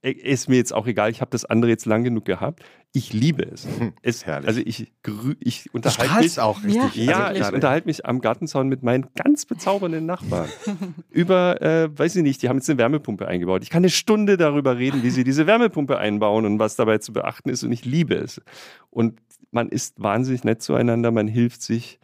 [0.00, 2.62] ist mir jetzt auch egal, ich habe das andere jetzt lang genug gehabt.
[2.92, 3.66] Ich liebe es.
[3.66, 4.92] Hm, es also ich,
[5.40, 7.04] ich unterhalte mich auch richtig.
[7.04, 10.48] Ja, also, ich unterhalte mich am Gartenzaun mit meinen ganz bezaubernden Nachbarn
[11.10, 13.62] über, äh, weiß ich nicht, die haben jetzt eine Wärmepumpe eingebaut.
[13.64, 17.12] Ich kann eine Stunde darüber reden, wie sie diese Wärmepumpe einbauen und was dabei zu
[17.12, 18.40] beachten ist und ich liebe es.
[18.90, 21.98] Und man ist wahnsinnig nett zueinander, man hilft sich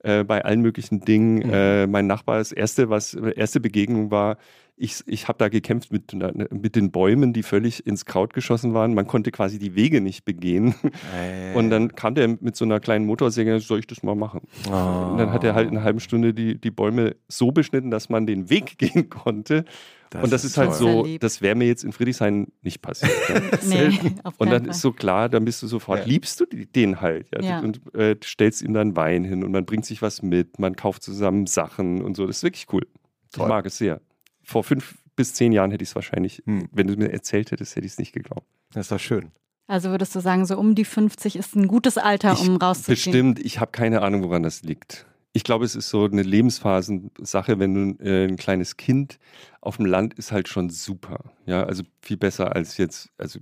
[0.00, 1.46] äh, bei allen möglichen Dingen.
[1.46, 1.52] Mhm.
[1.52, 4.36] Äh, mein Nachbar, das erste, was erste Begegnung war,
[4.78, 6.12] ich, ich habe da gekämpft mit,
[6.52, 8.92] mit den Bäumen, die völlig ins Kraut geschossen waren.
[8.92, 10.74] Man konnte quasi die Wege nicht begehen.
[11.16, 11.56] Äh.
[11.56, 14.40] Und dann kam der mit so einer kleinen Motorsäge, soll ich das mal machen?
[14.68, 15.12] Oh.
[15.12, 18.08] Und dann hat er halt in einer halben Stunde die, die Bäume so beschnitten, dass
[18.08, 19.64] man den Weg gehen konnte.
[20.10, 23.12] Das und das ist, ist halt so, das wäre mir jetzt in Friedrichshain nicht passiert.
[23.66, 23.98] Nee,
[24.38, 24.70] und dann Fall.
[24.70, 26.06] ist so klar, dann bist du sofort, ja.
[26.06, 27.26] liebst du den halt.
[27.34, 27.42] Ja?
[27.42, 27.60] ja.
[27.60, 31.02] Und äh, stellst ihm dann Wein hin und man bringt sich was mit, man kauft
[31.02, 32.26] zusammen Sachen und so.
[32.26, 32.86] Das ist wirklich cool.
[33.32, 33.44] Toll.
[33.44, 34.00] Ich mag es sehr
[34.46, 36.68] vor fünf bis zehn Jahren hätte ich es wahrscheinlich, hm.
[36.72, 38.46] wenn du mir erzählt hättest, hätte ich es nicht geglaubt.
[38.72, 39.32] Das ist doch schön.
[39.66, 42.94] Also würdest du sagen, so um die 50 ist ein gutes Alter, ich, um rauszuziehen?
[42.94, 45.06] Bestimmt, ich habe keine Ahnung, woran das liegt.
[45.32, 49.18] Ich glaube, es ist so eine Lebensphasensache, wenn du äh, ein kleines Kind
[49.60, 51.32] auf dem Land ist halt schon super.
[51.44, 53.40] Ja, also viel besser als jetzt, also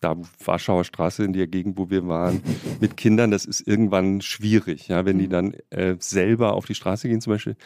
[0.00, 2.42] da Warschauer Straße in der Gegend, wo wir waren,
[2.80, 5.30] mit Kindern, das ist irgendwann schwierig, ja, wenn die mhm.
[5.30, 7.56] dann äh, selber auf die Straße gehen zum Beispiel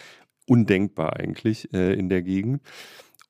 [0.50, 2.60] undenkbar eigentlich äh, in der Gegend.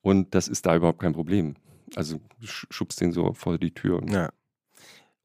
[0.01, 1.55] Und das ist da überhaupt kein Problem.
[1.95, 4.01] Also schubst den so vor die Tür.
[4.09, 4.29] Ja.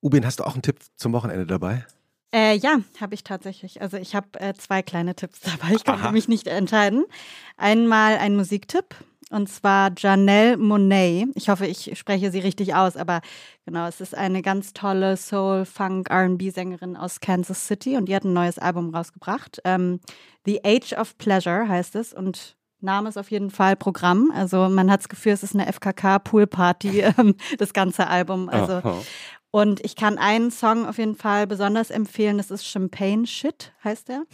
[0.02, 1.86] Ubin, hast du auch einen Tipp zum Wochenende dabei?
[2.34, 3.80] Äh, ja, habe ich tatsächlich.
[3.80, 5.74] Also ich habe äh, zwei kleine Tipps dabei.
[5.74, 7.06] Ich kann mich nicht entscheiden.
[7.56, 8.94] Einmal ein Musiktipp.
[9.30, 11.28] Und zwar Janelle Monet.
[11.34, 13.20] Ich hoffe, ich spreche sie richtig aus, aber
[13.64, 18.24] genau, es ist eine ganz tolle Soul, Funk, RB-Sängerin aus Kansas City und die hat
[18.24, 19.60] ein neues Album rausgebracht.
[19.64, 19.98] Ähm,
[20.44, 24.30] The Age of Pleasure heißt es und Name ist auf jeden Fall Programm.
[24.32, 28.48] Also man hat das Gefühl, es ist eine FKK-Poolparty, ähm, das ganze Album.
[28.48, 28.80] Also
[29.50, 32.36] und ich kann einen Song auf jeden Fall besonders empfehlen.
[32.36, 34.24] Das ist Champagne Shit, heißt der.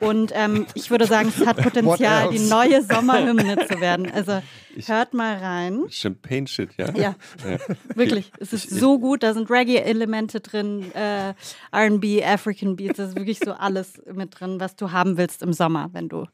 [0.00, 4.10] Und ähm, ich würde sagen, es hat Potenzial, die neue Sommerhymne zu werden.
[4.12, 4.42] Also
[4.86, 5.84] hört mal rein.
[5.90, 6.90] Champagne Shit, ja?
[6.94, 7.14] Ja,
[7.44, 7.58] ja.
[7.94, 8.30] wirklich.
[8.38, 9.22] Es ist so gut.
[9.22, 11.34] Da sind Reggae-Elemente drin, äh,
[11.74, 12.96] RB, African Beats.
[12.96, 16.26] Das ist wirklich so alles mit drin, was du haben willst im Sommer, wenn du.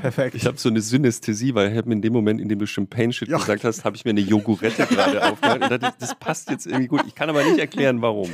[0.00, 0.34] Perfekt.
[0.34, 3.12] Ich habe so eine Synästhesie, weil ich habe in dem Moment, in dem du Champagne
[3.12, 3.38] Shit ja.
[3.38, 5.62] gesagt hast, habe ich mir eine Jogurette gerade aufgehört.
[5.62, 7.04] Und dachte, das passt jetzt irgendwie gut.
[7.06, 8.30] Ich kann aber nicht erklären, warum.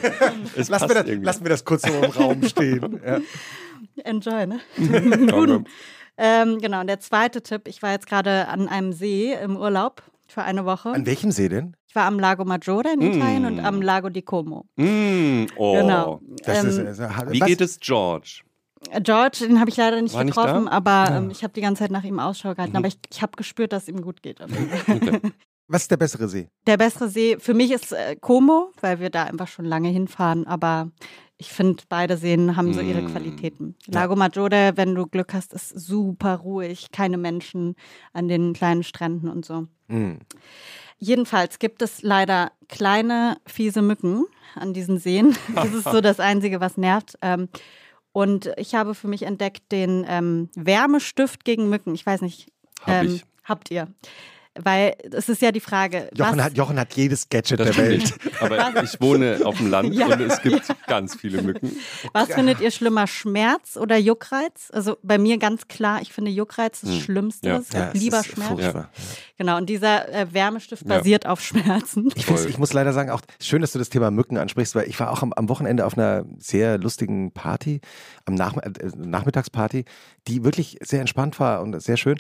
[0.56, 3.00] Es lassen, wir das, lassen wir das kurz so im Raum stehen.
[3.04, 3.20] Ja.
[4.04, 4.60] Enjoy, ne?
[6.16, 10.02] ähm, genau, und der zweite Tipp, ich war jetzt gerade an einem See im Urlaub
[10.26, 10.90] für eine Woche.
[10.90, 11.76] An welchem See denn?
[11.88, 13.46] Ich war am Lago Maggiore in Italien mm.
[13.46, 14.64] und am Lago di Como.
[14.76, 15.46] Mm.
[15.56, 15.74] Oh.
[15.74, 16.20] Genau.
[16.44, 18.42] Ähm, ist, also, Wie geht es George?
[19.02, 21.84] George, den habe ich leider nicht War getroffen, nicht aber ähm, ich habe die ganze
[21.84, 22.72] Zeit nach ihm Ausschau gehalten.
[22.72, 22.78] Mhm.
[22.78, 24.40] Aber ich, ich habe gespürt, dass es ihm gut geht.
[24.40, 25.20] Okay.
[25.66, 26.48] Was ist der bessere See?
[26.66, 30.46] Der bessere See für mich ist äh, Como, weil wir da einfach schon lange hinfahren.
[30.46, 30.90] Aber
[31.36, 33.10] ich finde, beide Seen haben so ihre mm.
[33.10, 33.74] Qualitäten.
[33.86, 37.74] Lago Maggiore, wenn du Glück hast, ist super ruhig, keine Menschen
[38.12, 39.66] an den kleinen Stränden und so.
[39.88, 40.18] Mm.
[40.98, 44.24] Jedenfalls gibt es leider kleine, fiese Mücken
[44.54, 45.36] an diesen Seen.
[45.54, 47.18] Das ist so das Einzige, was nervt.
[47.20, 47.48] Ähm,
[48.12, 51.94] und ich habe für mich entdeckt den ähm, Wärmestift gegen Mücken.
[51.94, 52.52] Ich weiß nicht,
[52.86, 53.24] ähm, ich.
[53.42, 53.88] habt ihr?
[54.56, 56.08] Weil es ist ja die Frage.
[56.14, 58.14] Jochen, hat, Jochen hat jedes Gadget das der Welt.
[58.40, 60.76] Aber ich wohne auf dem Land ja, und es gibt ja.
[60.86, 61.76] ganz viele Mücken.
[62.12, 64.70] Was findet ihr schlimmer, Schmerz oder Juckreiz?
[64.72, 67.00] Also bei mir ganz klar, ich finde Juckreiz das hm.
[67.00, 67.48] Schlimmste.
[67.48, 67.62] Ja.
[67.72, 68.60] Ja, lieber Schmerz.
[68.60, 68.88] Ja.
[69.38, 72.10] Genau, und dieser äh, Wärmestift basiert auf Schmerzen.
[72.14, 75.00] Ich, ich, muss leider sagen, auch schön, dass du das Thema Mücken ansprichst, weil ich
[75.00, 77.80] war auch am, am Wochenende auf einer sehr lustigen Party,
[78.24, 79.84] am Nach äh, Nachmittagsparty,
[80.28, 82.18] die wirklich sehr entspannt war und sehr schön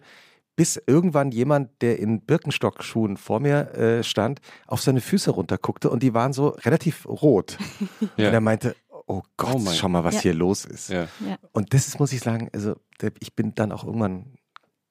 [0.56, 6.02] bis irgendwann jemand, der in Birkenstock-Schuhen vor mir äh, stand, auf seine Füße runterguckte und
[6.02, 7.58] die waren so relativ rot.
[8.16, 8.28] Ja.
[8.28, 8.76] Und er meinte,
[9.06, 10.20] oh Gott, oh schau mal, was ja.
[10.22, 10.90] hier los ist.
[10.90, 11.08] Ja.
[11.52, 12.76] Und das ist, muss ich sagen, also
[13.20, 14.34] ich bin dann auch irgendwann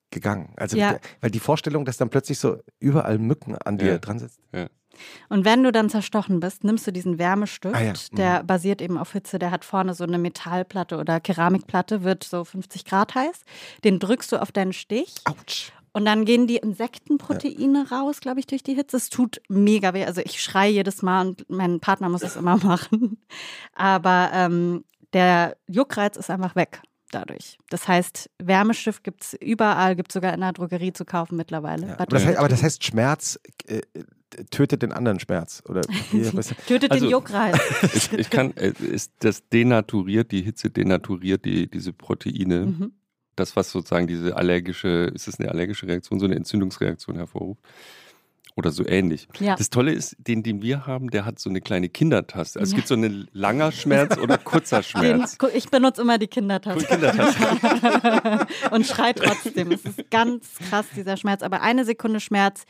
[0.09, 0.53] gegangen.
[0.57, 4.41] Also, weil die Vorstellung, dass dann plötzlich so überall Mücken an dir dran sitzen.
[5.29, 7.93] Und wenn du dann zerstochen bist, nimmst du diesen Wärmestift, ah, ja.
[8.11, 8.47] der mhm.
[8.47, 12.85] basiert eben auf Hitze, der hat vorne so eine Metallplatte oder Keramikplatte, wird so 50
[12.85, 13.41] Grad heiß.
[13.83, 15.15] Den drückst du auf deinen Stich.
[15.25, 15.71] Autsch.
[15.95, 17.97] Und dann gehen die Insektenproteine ja.
[17.97, 18.97] raus, glaube ich, durch die Hitze.
[18.97, 20.05] Es tut mega weh.
[20.05, 23.23] Also ich schreie jedes Mal und mein Partner muss es immer machen.
[23.75, 24.83] Aber ähm,
[25.13, 26.81] der Juckreiz ist einfach weg
[27.13, 27.57] dadurch.
[27.69, 31.87] Das heißt, Wärmestift gibt es überall, gibt es sogar in der Drogerie zu kaufen mittlerweile.
[31.87, 31.93] Ja.
[31.93, 33.81] Aber, das heißt, aber, das heißt, Schmerz äh,
[34.51, 35.63] tötet den anderen Schmerz.
[35.67, 35.81] Oder
[36.67, 37.57] tötet also, den Juckreiz.
[37.93, 42.65] ich, ich, kann, äh, ist das denaturiert, die Hitze denaturiert die, diese Proteine.
[42.65, 42.91] Mhm.
[43.35, 47.61] Das, was sozusagen diese allergische, ist das eine allergische Reaktion, so eine Entzündungsreaktion hervorruft?
[48.55, 49.27] Oder so ähnlich.
[49.39, 49.55] Ja.
[49.55, 52.59] Das Tolle ist, den, den wir haben, der hat so eine kleine Kindertaste.
[52.59, 55.39] Also es gibt so einen langer Schmerz oder kurzer Schmerz.
[55.39, 56.85] Den, ich benutze immer die Kindertaste.
[56.85, 58.47] Kindertaste.
[58.69, 59.71] Und schrei trotzdem.
[59.71, 61.41] Es ist ganz krass, dieser Schmerz.
[61.41, 62.65] Aber eine Sekunde Schmerz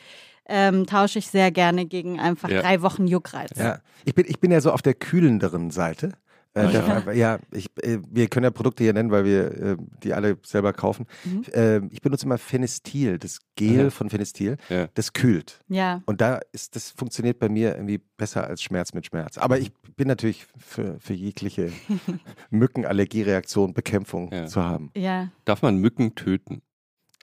[0.47, 2.61] ähm, tausche ich sehr gerne gegen einfach ja.
[2.61, 3.51] drei Wochen Juckreiz.
[3.55, 6.11] Ja, ich bin, ich bin ja so auf der kühlenderen Seite.
[6.55, 7.11] Äh, ja.
[7.13, 10.71] ja, ich, äh, wir können ja Produkte hier nennen, weil wir äh, die alle selber
[10.71, 11.07] kaufen.
[11.23, 11.43] Mhm.
[11.51, 13.89] Äh, ich benutze immer Fenestil, das Gel ja.
[13.89, 14.57] von Fenestil.
[14.69, 14.87] Ja.
[14.93, 15.59] Das kühlt.
[15.67, 16.03] Ja.
[16.05, 19.39] Und da ist, das funktioniert bei mir irgendwie besser als Schmerz mit Schmerz.
[19.39, 21.71] Aber ich bin natürlich für, für jegliche
[22.51, 24.91] Mückenallergiereaktion Bekämpfung zu haben.
[24.95, 25.29] Ja.
[25.45, 26.61] Darf man Mücken töten?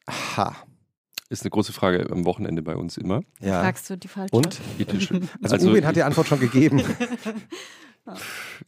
[0.07, 0.57] Aha.
[1.31, 3.23] Ist eine große Frage am Wochenende bei uns immer.
[3.41, 3.61] Ja.
[3.63, 4.35] Fragst du die falsche?
[4.35, 4.61] Und?
[5.43, 6.83] Also, also Uwe hat die Antwort schon gegeben.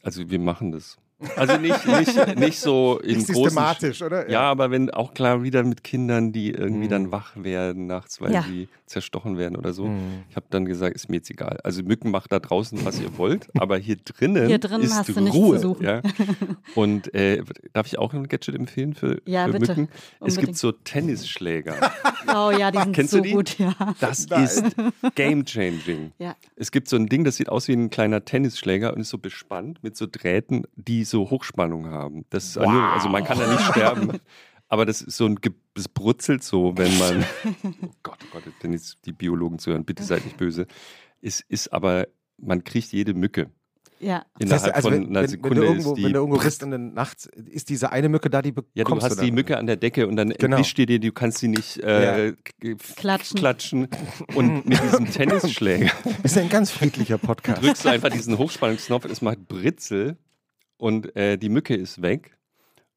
[0.03, 0.97] Also wir machen das.
[1.35, 4.25] Also nicht, nicht, nicht so in nicht systematisch, großen, oder?
[4.27, 4.33] Ja.
[4.33, 4.41] ja.
[4.41, 6.91] aber wenn auch klar wieder mit Kindern, die irgendwie mhm.
[6.91, 8.45] dann wach werden nachts, weil ja.
[8.47, 9.87] die zerstochen werden oder so.
[9.87, 10.23] Mhm.
[10.29, 11.59] Ich habe dann gesagt, ist mir jetzt egal.
[11.63, 15.09] Also Mücken macht da draußen, was ihr wollt, aber hier drinnen, hier drinnen ist hast
[15.09, 15.75] du Ruhe.
[15.81, 16.01] Ja?
[16.75, 17.43] Und äh,
[17.73, 19.75] darf ich auch ein Gadget empfehlen für, ja, für bitte.
[19.75, 19.89] Mücken?
[20.21, 21.75] Es gibt so Tennisschläger.
[22.27, 23.31] Oh ja, die sind Kennst so du die?
[23.31, 23.75] gut, ja.
[23.99, 24.43] Das Nein.
[24.43, 24.63] ist
[25.15, 26.11] game changing.
[26.19, 26.35] Ja.
[26.55, 29.17] Es gibt so ein Ding, das sieht aus wie ein kleiner Tennisschläger und ist so
[29.17, 32.25] bespannt mit so Drähten, die so Hochspannung haben.
[32.29, 32.67] Das ist wow.
[32.67, 34.19] also man kann da nicht sterben.
[34.67, 35.39] Aber das ist so ein,
[35.75, 37.25] es brutzelt so, wenn man,
[37.83, 40.65] oh Gott, oh Gott, denn jetzt die Biologen zu hören, bitte seid nicht böse.
[41.21, 42.07] Es ist aber,
[42.37, 43.51] man kriegt jede Mücke.
[44.03, 44.25] Ja.
[44.37, 46.39] Innerhalb das heißt, also von einer Sekunde wenn, du irgendwo, ist die, wenn du irgendwo
[46.39, 49.25] bist und dann nachts ist diese eine Mücke da, die bekommst Ja, du hast du
[49.25, 50.57] die Mücke an der Decke und dann genau.
[50.57, 52.33] entwischt dir die, du kannst sie nicht äh, ja.
[52.95, 53.37] klatschen.
[53.37, 53.87] klatschen.
[54.35, 55.91] Und mit diesem Tennisschläger.
[56.23, 57.61] ist ein ganz friedlicher Podcast.
[57.61, 60.17] Drückst du einfach diesen Hochspannungsknopf, es macht Britzel
[60.83, 62.37] und äh, die Mücke ist weg.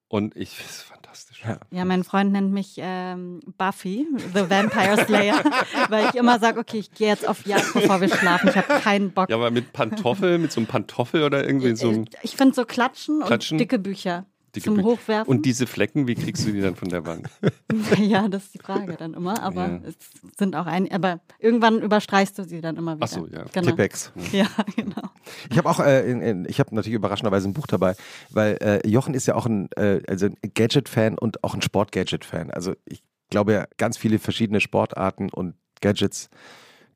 [0.09, 1.45] Und ich, das ist fantastisch.
[1.47, 1.61] Ja.
[1.70, 5.41] ja, mein Freund nennt mich ähm, Buffy, The Vampire Slayer,
[5.89, 8.49] weil ich immer sage, okay, ich gehe jetzt auf Jagd, bevor wir schlafen.
[8.49, 9.30] Ich habe keinen Bock.
[9.30, 12.07] Ja, aber mit Pantoffel, mit so einem Pantoffel oder irgendwie so einem.
[12.22, 14.26] Ich finde so Klatschen, Klatschen, und dicke Bücher
[14.62, 15.30] zum Hochwerfen.
[15.30, 17.28] Und diese Flecken, wie kriegst du die dann von der Wand?
[17.98, 19.42] ja, das ist die Frage dann immer.
[19.42, 19.80] Aber ja.
[19.84, 19.96] es
[20.38, 23.04] sind auch ein, aber irgendwann überstreichst du sie dann immer wieder.
[23.04, 23.44] Ach so, ja.
[23.52, 23.70] Genau.
[23.70, 24.12] Tippex.
[24.32, 24.46] Ja,
[24.76, 25.02] genau.
[25.50, 27.94] Ich habe auch, äh, in, in, ich habe natürlich überraschenderweise ein Buch dabei,
[28.30, 32.50] weil äh, Jochen ist ja auch ein, äh, also ein Gadget-Fan und auch ein Sport-Gadget-Fan.
[32.50, 36.30] Also ich glaube ja, ganz viele verschiedene Sportarten und Gadgets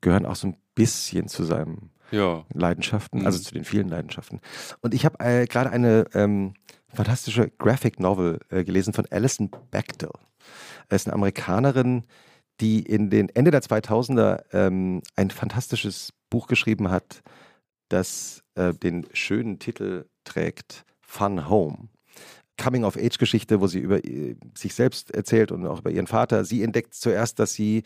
[0.01, 2.45] gehören auch so ein bisschen zu seinem ja.
[2.53, 3.43] Leidenschaften, also mhm.
[3.43, 4.41] zu den vielen Leidenschaften.
[4.81, 6.53] Und ich habe äh, gerade eine ähm,
[6.93, 10.11] fantastische Graphic Novel äh, gelesen von Alison Bechdel.
[10.89, 12.03] Er ist eine Amerikanerin,
[12.59, 17.21] die in den Ende der 2000er ähm, ein fantastisches Buch geschrieben hat,
[17.89, 21.89] das äh, den schönen Titel trägt Fun Home.
[22.61, 26.45] Coming-of-Age-Geschichte, wo sie über äh, sich selbst erzählt und auch über ihren Vater.
[26.45, 27.83] Sie entdeckt zuerst, dass sie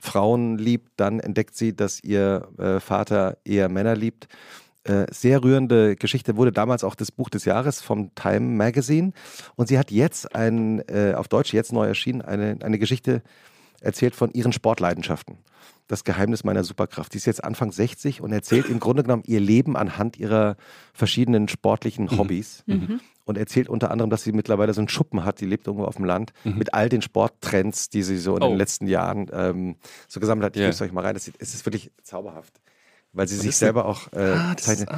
[0.00, 4.28] Frauen liebt, dann entdeckt sie, dass ihr äh, Vater eher Männer liebt
[4.84, 9.12] äh, sehr rührende Geschichte, wurde damals auch das Buch des Jahres vom Time Magazine.
[9.56, 13.22] Und sie hat jetzt ein, äh, auf Deutsch jetzt neu erschienen, eine, eine Geschichte
[13.80, 15.38] erzählt von ihren Sportleidenschaften.
[15.88, 17.14] Das Geheimnis meiner Superkraft.
[17.14, 20.56] Die ist jetzt Anfang 60 und erzählt im Grunde genommen ihr Leben anhand ihrer
[20.92, 22.18] verschiedenen sportlichen mhm.
[22.18, 22.62] Hobbys.
[22.66, 23.00] Mhm.
[23.24, 25.96] Und erzählt unter anderem, dass sie mittlerweile so einen Schuppen hat, die lebt irgendwo auf
[25.96, 26.58] dem Land, mhm.
[26.58, 28.48] mit all den Sporttrends, die sie so in oh.
[28.48, 29.76] den letzten Jahren ähm,
[30.08, 30.56] so gesammelt hat.
[30.56, 30.84] Ich yeah.
[30.84, 31.14] euch mal rein.
[31.14, 32.60] Das ist wirklich zauberhaft
[33.14, 34.90] weil sie sich selber auch äh, ah, zeichnet.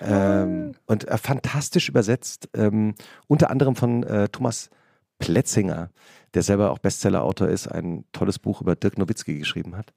[0.00, 2.94] Ähm, und äh, fantastisch übersetzt, ähm,
[3.28, 4.70] unter anderem von äh, Thomas
[5.18, 5.90] Pletzinger,
[6.34, 9.92] der selber auch Bestseller-Autor ist, ein tolles Buch über Dirk Nowitzki geschrieben hat.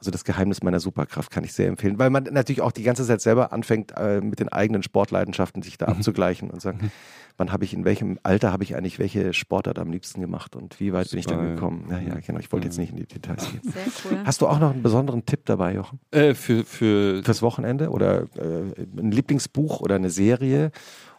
[0.00, 3.06] Also das Geheimnis meiner Superkraft kann ich sehr empfehlen, weil man natürlich auch die ganze
[3.06, 5.92] Zeit selber anfängt, äh, mit den eigenen Sportleidenschaften sich da mhm.
[5.96, 6.90] abzugleichen und sagen, mhm.
[7.36, 10.80] wann habe ich, in welchem Alter habe ich eigentlich welche Sportart am liebsten gemacht und
[10.80, 11.10] wie weit Super.
[11.10, 11.86] bin ich dann gekommen?
[11.90, 12.38] Ja, ja, genau.
[12.38, 13.60] Ich wollte jetzt nicht in die Details gehen.
[13.62, 14.18] Sehr cool.
[14.24, 16.00] Hast du auch noch einen besonderen Tipp dabei, Jochen?
[16.12, 20.72] Äh, für, für Fürs Wochenende oder äh, ein Lieblingsbuch oder eine Serie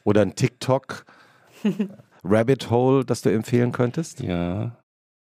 [0.03, 1.05] oder ein TikTok?
[2.23, 4.21] Rabbit Hole, das du empfehlen könntest?
[4.21, 4.77] Ja.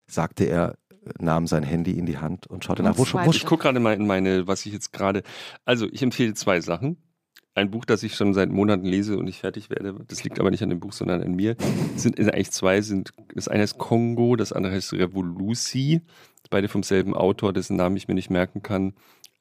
[0.06, 0.76] Sagte er
[1.18, 2.98] nahm sein Handy in die Hand und schaute und nach.
[2.98, 5.22] Wo, wo, ich gucke gerade mal in meine, was ich jetzt gerade.
[5.64, 6.96] Also, ich empfehle zwei Sachen.
[7.54, 9.96] Ein Buch, das ich schon seit Monaten lese und nicht fertig werde.
[10.06, 11.56] Das liegt aber nicht an dem Buch, sondern an mir.
[11.96, 12.80] Es sind eigentlich zwei.
[12.80, 16.02] Sind, das eine ist Kongo, das andere heißt Revolusi.
[16.48, 18.94] Beide vom selben Autor, dessen Namen ich mir nicht merken kann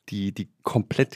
[0.09, 0.47] die die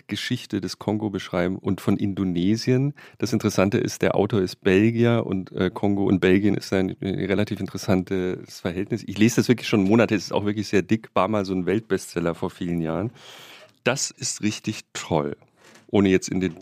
[0.08, 2.94] Geschichte des Kongo beschreiben und von Indonesien.
[3.18, 7.16] Das Interessante ist, der Autor ist Belgier und äh, Kongo und Belgien ist ein, ein,
[7.26, 9.04] relativ interessantes Verhältnis.
[9.06, 11.54] Ich lese das wirklich schon Monate, es ist auch wirklich sehr dick, war mal so
[11.54, 13.12] ein Weltbestseller vor vielen Jahren.
[13.84, 15.36] Das ist richtig toll.
[15.88, 16.56] Ohne jetzt in den,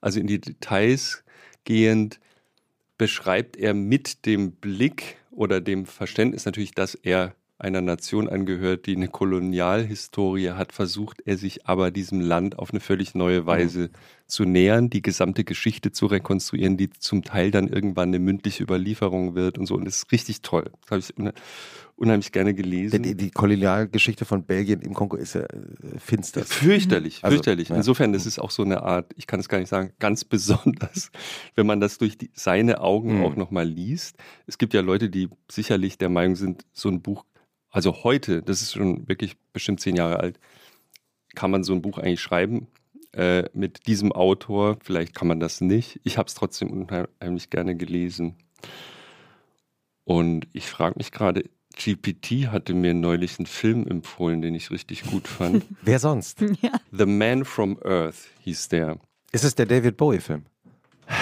[0.00, 1.24] also in die Details
[1.64, 2.20] gehend,
[2.98, 7.34] beschreibt er mit dem Blick oder dem Verständnis natürlich, dass er
[7.64, 12.80] einer Nation angehört, die eine Kolonialhistorie hat, versucht er sich aber diesem Land auf eine
[12.80, 13.44] völlig neue.
[13.46, 13.90] Weise mhm.
[14.26, 19.34] zu nähern, die gesamte Geschichte zu rekonstruieren, die zum Teil dann irgendwann eine mündliche Überlieferung
[19.34, 19.74] wird und so.
[19.74, 20.70] Und das ist richtig toll.
[20.88, 21.34] Das habe ich
[21.96, 23.02] unheimlich gerne gelesen.
[23.02, 26.44] Die, die Kolonialgeschichte von Belgien im Kongo ist ja äh, finster.
[26.44, 27.68] Fürchterlich, also, fürchterlich.
[27.68, 27.76] Ja.
[27.76, 31.10] Insofern, das ist auch so eine Art, ich kann es gar nicht sagen, ganz besonders,
[31.54, 33.24] wenn man das durch die, seine Augen mhm.
[33.24, 34.16] auch nochmal liest.
[34.46, 37.24] Es gibt ja Leute, die sicherlich der Meinung sind, so ein Buch
[37.74, 40.38] also heute, das ist schon wirklich bestimmt zehn Jahre alt,
[41.34, 42.68] kann man so ein Buch eigentlich schreiben
[43.12, 44.78] äh, mit diesem Autor.
[44.80, 46.00] Vielleicht kann man das nicht.
[46.04, 48.36] Ich habe es trotzdem unheimlich gerne gelesen.
[50.04, 55.02] Und ich frage mich gerade, GPT hatte mir neulich einen Film empfohlen, den ich richtig
[55.02, 55.66] gut fand.
[55.82, 56.40] Wer sonst?
[56.62, 56.78] Ja.
[56.92, 59.00] The Man from Earth hieß der.
[59.32, 60.44] Ist es der David Bowie-Film?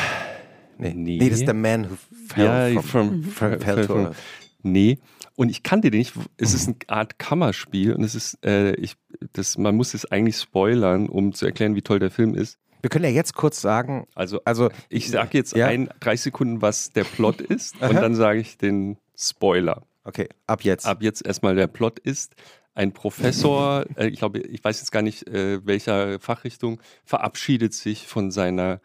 [0.79, 0.95] Nee.
[0.95, 1.19] nee.
[1.19, 1.97] nee, das ist der Man Who
[2.29, 4.17] Fell, ja, from, from, fell to Earth.
[4.63, 4.99] Nee,
[5.37, 6.15] und ich kannte den nicht.
[6.37, 8.95] Es ist eine Art Kammerspiel und es ist, äh, ich,
[9.33, 12.59] das, man muss es eigentlich spoilern, um zu erklären, wie toll der Film ist.
[12.83, 14.07] Wir können ja jetzt kurz sagen.
[14.15, 15.69] Also, also ich sage jetzt ja?
[15.69, 19.87] ein, 30 Sekunden, was der Plot ist und dann sage ich den Spoiler.
[20.05, 20.85] Okay, ab jetzt.
[20.85, 22.35] Ab jetzt erstmal der Plot ist.
[22.75, 28.07] Ein Professor, äh, ich glaube, ich weiß jetzt gar nicht, äh, welcher Fachrichtung, verabschiedet sich
[28.09, 28.81] von seiner,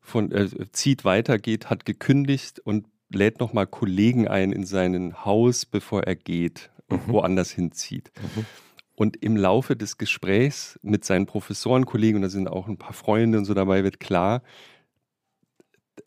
[0.00, 5.66] von, äh, zieht weiter, geht, hat gekündigt und lädt nochmal Kollegen ein in sein Haus,
[5.66, 7.12] bevor er geht und mhm.
[7.12, 8.10] woanders hinzieht.
[8.20, 8.46] Mhm.
[8.94, 13.38] Und im Laufe des Gesprächs mit seinen Professorenkollegen, und da sind auch ein paar Freunde
[13.38, 14.42] und so dabei, wird klar,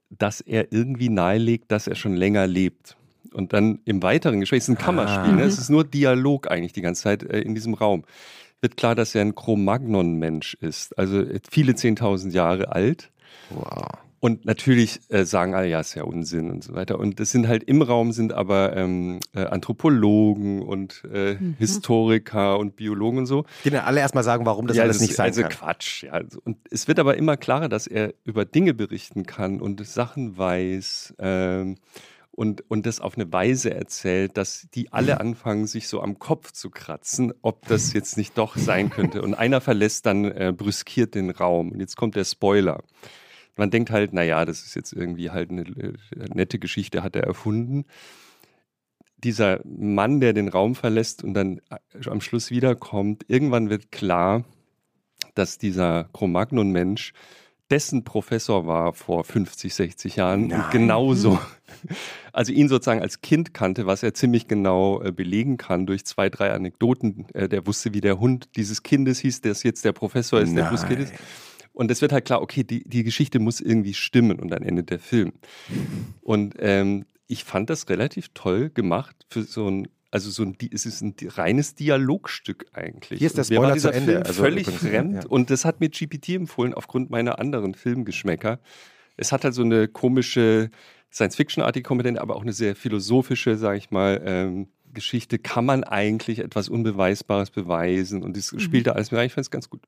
[0.09, 2.97] dass er irgendwie nahelegt, dass er schon länger lebt.
[3.31, 5.35] Und dann im weiteren Gespräch, es ist ein Kammerspiel, ah.
[5.35, 5.43] ne?
[5.43, 8.05] es ist nur Dialog eigentlich die ganze Zeit äh, in diesem Raum,
[8.59, 13.11] wird klar, dass er ein Cro-Magnon-Mensch ist, also viele 10.000 Jahre alt.
[13.51, 13.87] Wow.
[14.22, 16.99] Und natürlich äh, sagen alle, ja, ist ja Unsinn und so weiter.
[16.99, 21.55] Und das sind halt im Raum sind aber ähm, äh, Anthropologen und äh, mhm.
[21.57, 23.45] Historiker und Biologen und so.
[23.63, 25.51] Die dann alle erstmal sagen, warum das ja, alles das nicht sein also kann.
[25.51, 26.22] Also Quatsch, ja.
[26.43, 31.15] Und es wird aber immer klarer, dass er über Dinge berichten kann und Sachen weiß.
[31.20, 31.76] Ähm,
[32.32, 36.53] und, und das auf eine Weise erzählt, dass die alle anfangen, sich so am Kopf
[36.53, 39.22] zu kratzen, ob das jetzt nicht doch sein könnte.
[39.22, 41.72] Und einer verlässt dann äh, brüskiert den Raum.
[41.72, 42.82] Und jetzt kommt der Spoiler
[43.60, 47.16] man denkt halt, naja, das ist jetzt irgendwie halt eine, eine äh, nette Geschichte, hat
[47.16, 47.86] er erfunden.
[49.18, 54.45] Dieser Mann, der den Raum verlässt und dann äh, am Schluss wiederkommt, irgendwann wird klar,
[55.36, 57.14] dass dieser Cro-Magnon-Mensch
[57.70, 60.62] dessen Professor war vor 50, 60 Jahren Nein.
[60.62, 61.38] und genauso,
[62.34, 66.30] also ihn sozusagen als Kind kannte, was er ziemlich genau äh, belegen kann durch zwei,
[66.30, 67.28] drei Anekdoten.
[67.34, 70.64] der wusste, wie der Hund dieses Kindes hieß, der jetzt der Professor ist, Nein.
[70.64, 71.14] der Buskind ist.
[71.80, 74.89] Und es wird halt klar, okay, die, die Geschichte muss irgendwie stimmen und dann endet
[74.89, 75.32] der Film.
[76.19, 80.86] Und ähm, ich fand das relativ toll gemacht für so ein also so ein, es
[80.86, 83.19] ist ein reines Dialogstück eigentlich.
[83.19, 84.11] Hier ist der Spoiler zu Ende.
[84.11, 85.30] Film also völlig fremd ja.
[85.30, 88.59] und das hat mir GPT empfohlen aufgrund meiner anderen Filmgeschmäcker.
[89.15, 90.71] Es hat halt so eine komische
[91.13, 96.39] Science-Fiction-artige Komponente, aber auch eine sehr philosophische, sage ich mal, ähm, Geschichte, kann man eigentlich
[96.39, 98.59] etwas Unbeweisbares beweisen und das mhm.
[98.59, 99.27] spielt da alles mit rein.
[99.27, 99.82] Ich fand es ganz gut.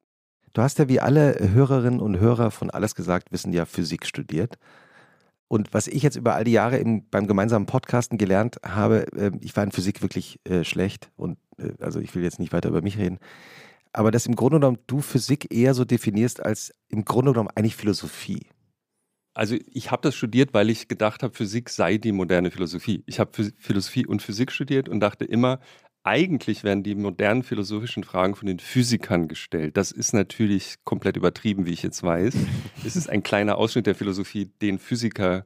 [0.53, 4.57] Du hast ja wie alle Hörerinnen und Hörer von Alles gesagt wissen ja Physik studiert.
[5.47, 9.31] Und was ich jetzt über all die Jahre im, beim gemeinsamen Podcasten gelernt habe, äh,
[9.41, 12.69] ich war in Physik wirklich äh, schlecht und äh, also ich will jetzt nicht weiter
[12.69, 13.19] über mich reden,
[13.91, 17.75] aber dass im Grunde genommen du Physik eher so definierst als im Grunde genommen eigentlich
[17.75, 18.47] Philosophie.
[19.33, 23.03] Also ich habe das studiert, weil ich gedacht habe, Physik sei die moderne Philosophie.
[23.05, 25.59] Ich habe Philosophie und Physik studiert und dachte immer,
[26.03, 29.77] eigentlich werden die modernen philosophischen Fragen von den Physikern gestellt.
[29.77, 32.35] Das ist natürlich komplett übertrieben, wie ich jetzt weiß.
[32.85, 35.45] es ist ein kleiner Ausschnitt der Philosophie, den Physiker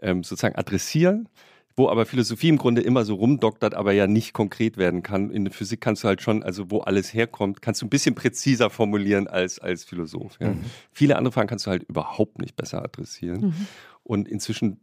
[0.00, 1.28] ähm, sozusagen adressieren
[1.76, 5.30] wo aber Philosophie im Grunde immer so rumdoktert, aber ja nicht konkret werden kann.
[5.30, 8.14] In der Physik kannst du halt schon, also wo alles herkommt, kannst du ein bisschen
[8.14, 10.38] präziser formulieren als, als Philosoph.
[10.40, 10.48] Ja.
[10.48, 10.64] Mhm.
[10.90, 13.48] Viele andere Fragen kannst du halt überhaupt nicht besser adressieren.
[13.48, 13.66] Mhm.
[14.02, 14.80] Und inzwischen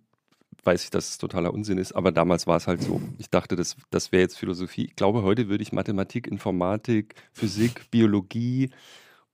[0.64, 3.02] weiß ich, dass es totaler Unsinn ist, aber damals war es halt so.
[3.18, 4.86] Ich dachte, das, das wäre jetzt Philosophie.
[4.86, 8.70] Ich glaube, heute würde ich Mathematik, Informatik, Physik, Biologie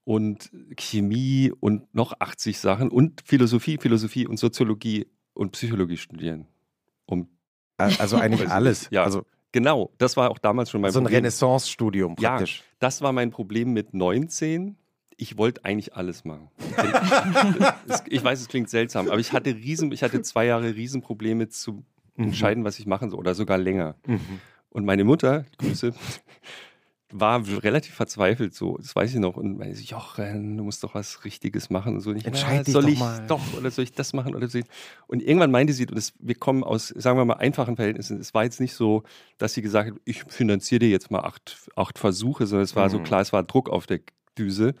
[0.04, 6.46] und Chemie und noch 80 Sachen und Philosophie, Philosophie und Soziologie und Psychologie studieren,
[7.06, 7.28] um
[7.76, 8.88] also eigentlich alles.
[8.90, 9.92] Ja, also genau.
[9.98, 11.12] Das war auch damals schon mein so Problem.
[11.12, 12.58] So ein Renaissance-Studium praktisch.
[12.58, 14.76] Ja, das war mein Problem mit 19.
[15.20, 16.48] Ich wollte eigentlich alles machen.
[18.06, 21.84] ich weiß, es klingt seltsam, aber ich hatte riesen, ich hatte zwei Jahre Riesenprobleme zu
[22.16, 22.24] mhm.
[22.24, 23.96] entscheiden, was ich machen soll oder sogar länger.
[24.06, 24.40] Mhm.
[24.70, 25.92] Und meine Mutter, Grüße,
[27.12, 29.36] war relativ verzweifelt so, das weiß ich noch.
[29.36, 31.96] Und meine so, Jochen, du musst doch was Richtiges machen.
[31.96, 33.26] Und so, ich, Entscheid soll dich ich doch, mal.
[33.26, 34.60] doch oder soll ich das machen oder so.
[35.06, 38.18] Und irgendwann meinte sie, und das, wir kommen aus, sagen wir mal, einfachen Verhältnissen.
[38.20, 39.02] Es war jetzt nicht so,
[39.38, 42.86] dass sie gesagt hat, ich finanziere dir jetzt mal acht, acht Versuche, sondern es war
[42.86, 42.92] mhm.
[42.92, 44.00] so klar, es war Druck auf der
[44.38, 44.74] Düse.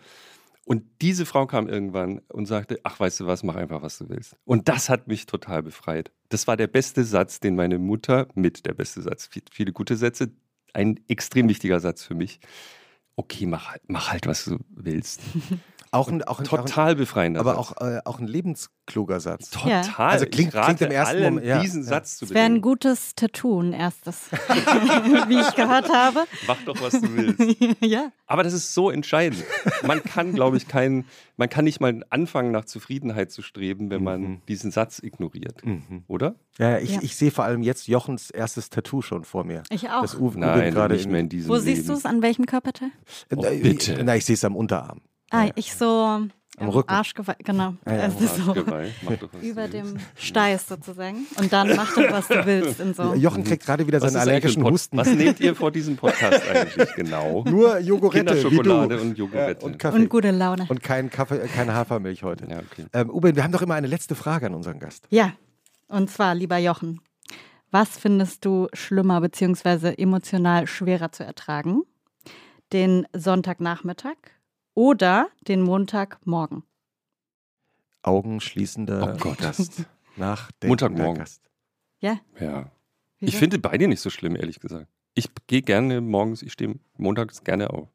[0.70, 4.08] Und diese Frau kam irgendwann und sagte, ach, weißt du was, mach einfach, was du
[4.08, 4.36] willst.
[4.44, 6.12] Und das hat mich total befreit.
[6.28, 10.30] Das war der beste Satz, den meine Mutter, mit der beste Satz, viele gute Sätze,
[10.72, 12.38] ein extrem wichtiger Satz für mich.
[13.16, 15.22] Okay, mach, mach halt, was du willst.
[15.92, 17.72] Auch ein, auch ein, total befreiender aber Satz.
[17.72, 19.50] auch, äh, auch ein lebenskluger Satz.
[19.50, 19.84] Total.
[19.84, 19.96] Ja.
[19.96, 21.88] Also klingt, klingt im ersten Moment, ja, diesen ja.
[21.88, 26.26] Satz zu Das wäre ein gutes Tattoo, ein erstes, wie ich gehört habe.
[26.46, 27.60] Mach doch, was du willst.
[27.80, 28.12] ja.
[28.28, 29.42] Aber das ist so entscheidend.
[29.84, 34.04] Man kann, glaube ich, keinen, man kann nicht mal anfangen, nach Zufriedenheit zu streben, wenn
[34.04, 34.42] man mhm.
[34.46, 35.66] diesen Satz ignoriert.
[35.66, 36.04] Mhm.
[36.06, 36.36] Oder?
[36.58, 39.64] Ja, ich, ich sehe vor allem jetzt Jochens erstes Tattoo schon vor mir.
[39.70, 40.02] Ich auch.
[40.02, 42.04] Das Uwe, Nein, gerade nicht mehr in diesem Wo siehst du es?
[42.04, 42.92] An welchem Körperteil?
[43.34, 44.00] Oh, bitte.
[44.04, 45.00] Na, ich sehe es am Unterarm.
[45.30, 46.28] Ah, ich so
[46.60, 46.90] am Rücken.
[46.90, 47.74] Arschgeweih, genau.
[47.86, 48.54] Ja, ja, also so
[49.42, 51.26] über dem Steiß sozusagen.
[51.38, 52.80] Und dann mach doch, was du willst.
[52.80, 53.14] In so.
[53.14, 54.96] Jochen kriegt gerade wieder seinen allergischen Husten.
[54.98, 57.44] Was nehmt ihr vor diesem Podcast eigentlich genau?
[57.48, 59.64] Nur Jogurette, Kinderschokolade und Jogurette.
[59.64, 59.96] und Kaffee.
[59.96, 60.66] Und gute Laune.
[60.68, 62.46] Und kein Kaffee, keine Hafermilch heute.
[62.50, 62.84] Ja, okay.
[62.92, 65.06] ähm, Uwe, wir haben doch immer eine letzte Frage an unseren Gast.
[65.08, 65.32] Ja,
[65.88, 67.00] und zwar, lieber Jochen,
[67.70, 69.94] was findest du schlimmer bzw.
[69.96, 71.84] emotional schwerer zu ertragen?
[72.72, 74.16] Den Sonntagnachmittag
[74.74, 76.62] oder den Montagmorgen.
[78.02, 79.84] Augenschließender oh Gast.
[80.16, 81.18] Nach Montagmorgen.
[81.18, 81.42] Gast.
[82.00, 82.20] Ja.
[82.38, 82.70] Ja.
[83.18, 83.32] Wieso?
[83.32, 84.88] Ich finde beide nicht so schlimm, ehrlich gesagt.
[85.14, 87.88] Ich gehe gerne morgens, ich stehe montags gerne auf.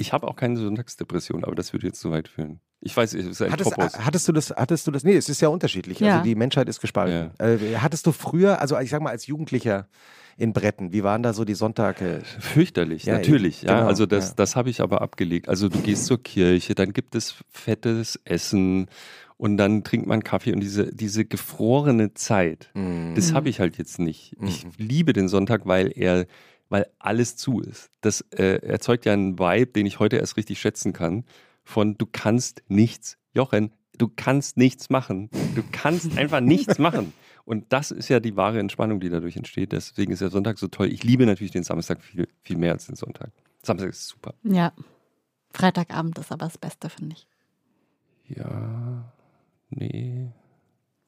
[0.00, 2.60] Ich habe auch keine Sonntagsdepression, aber das würde jetzt zu weit führen.
[2.80, 5.04] Ich weiß, es ist ein hattest, hattest du das, hattest du das?
[5.04, 6.00] Nee, es ist ja unterschiedlich.
[6.00, 6.12] Ja.
[6.12, 7.32] Also die Menschheit ist gespalten.
[7.38, 7.46] Ja.
[7.46, 9.88] Äh, hattest du früher, also ich sag mal als Jugendlicher,
[10.38, 10.94] in Bretten.
[10.94, 12.22] Wie waren da so die Sonntage?
[12.38, 13.60] Fürchterlich, ja, natürlich.
[13.60, 14.34] Ja, genau, also das, ja.
[14.36, 15.50] das habe ich aber abgelegt.
[15.50, 18.86] Also du gehst zur Kirche, dann gibt es fettes Essen
[19.36, 23.14] und dann trinkt man Kaffee und diese, diese gefrorene Zeit, mhm.
[23.14, 24.34] das habe ich halt jetzt nicht.
[24.42, 24.70] Ich mhm.
[24.78, 26.26] liebe den Sonntag, weil er
[26.70, 27.90] weil alles zu ist.
[28.00, 31.24] Das äh, erzeugt ja einen Vibe, den ich heute erst richtig schätzen kann,
[31.62, 35.28] von du kannst nichts, Jochen, du kannst nichts machen.
[35.54, 37.12] Du kannst einfach nichts machen.
[37.44, 39.72] Und das ist ja die wahre Entspannung, die dadurch entsteht.
[39.72, 40.90] Deswegen ist der Sonntag so toll.
[40.92, 43.32] Ich liebe natürlich den Samstag viel, viel mehr als den Sonntag.
[43.62, 44.34] Samstag ist super.
[44.42, 44.72] Ja.
[45.52, 47.26] Freitagabend ist aber das Beste, finde ich.
[48.36, 49.12] Ja,
[49.70, 50.30] nee.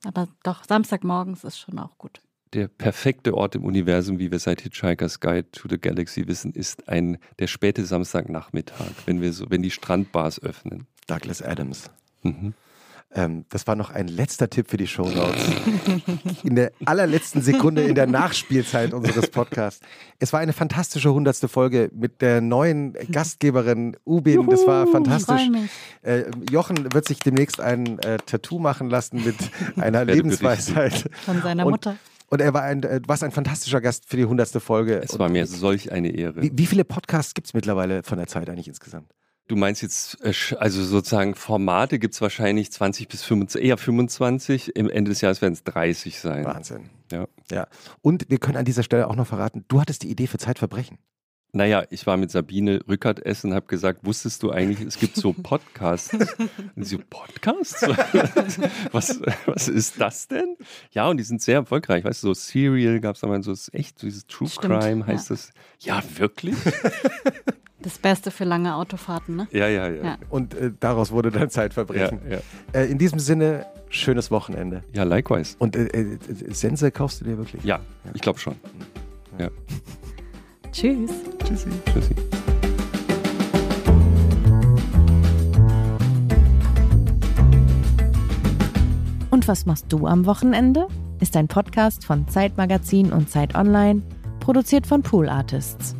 [0.04, 2.20] Aber doch, Samstagmorgens ist schon auch gut.
[2.55, 6.86] Der perfekte Ort im Universum, wie wir seit Hitchhiker's Guide to the Galaxy wissen, ist
[6.86, 10.86] ein, der späte Samstagnachmittag, wenn wir so, wenn die Strandbars öffnen.
[11.07, 11.90] Douglas Adams.
[12.22, 12.53] Mhm.
[13.14, 15.46] Ähm, das war noch ein letzter Tipp für die Show Notes.
[16.42, 19.84] In der allerletzten Sekunde in der Nachspielzeit unseres Podcasts.
[20.18, 24.34] Es war eine fantastische hundertste Folge mit der neuen Gastgeberin Ubin.
[24.34, 25.42] Juhu, das war fantastisch.
[26.03, 29.36] Äh, Jochen wird sich demnächst ein äh, Tattoo machen lassen mit
[29.76, 31.11] einer Lebensweisheit.
[31.24, 31.90] Von seiner Mutter.
[31.90, 35.01] Und er war ein, äh, du warst ein fantastischer Gast für die hundertste Folge.
[35.03, 36.43] Es war mir solch eine Ehre.
[36.43, 39.12] Wie, wie viele Podcasts gibt es mittlerweile von der Zeit eigentlich insgesamt?
[39.49, 44.76] Du meinst jetzt, äh, also sozusagen Formate gibt es wahrscheinlich 20 bis 25, eher 25.
[44.76, 46.45] Im Ende des Jahres werden es 30 sein.
[46.45, 46.91] Wahnsinn.
[47.11, 47.26] Ja.
[47.51, 47.66] ja.
[48.01, 50.99] Und wir können an dieser Stelle auch noch verraten, du hattest die Idee für Zeitverbrechen.
[51.55, 55.16] Naja, ich war mit Sabine Rückert essen und habe gesagt, wusstest du eigentlich, es gibt
[55.16, 56.11] so Podcasts?
[56.76, 57.82] Und sie so, Podcasts?
[58.92, 60.57] was, was ist das denn?
[60.92, 62.05] Ja, und die sind sehr erfolgreich.
[62.05, 65.28] Weißt du, so Serial gab es da mal so, echt, dieses True Stimmt, Crime heißt
[65.28, 65.36] ja.
[65.36, 65.50] das.
[65.80, 66.57] Ja, wirklich?
[67.84, 69.48] Das Beste für lange Autofahrten, ne?
[69.50, 70.05] Ja, ja, ja.
[70.05, 70.18] ja.
[70.30, 72.20] Und äh, daraus wurde dann Zeitverbrechen.
[72.30, 72.40] Ja, ja.
[72.80, 74.82] Äh, in diesem Sinne, schönes Wochenende.
[74.92, 75.57] Ja, likewise.
[75.59, 76.18] Und äh, äh
[76.55, 77.64] Sense kaufst du dir wirklich?
[77.64, 77.80] Ja,
[78.14, 78.55] ich glaube schon.
[79.36, 79.50] Ja.
[80.73, 81.11] Tschüss.
[81.45, 81.68] Tschüssi.
[81.85, 82.14] Tschüssi.
[89.31, 90.89] Und was machst du am Wochenende?
[91.20, 94.03] Ist ein Podcast von Zeitmagazin und Zeit Online,
[94.41, 95.95] produziert von Pool Artists.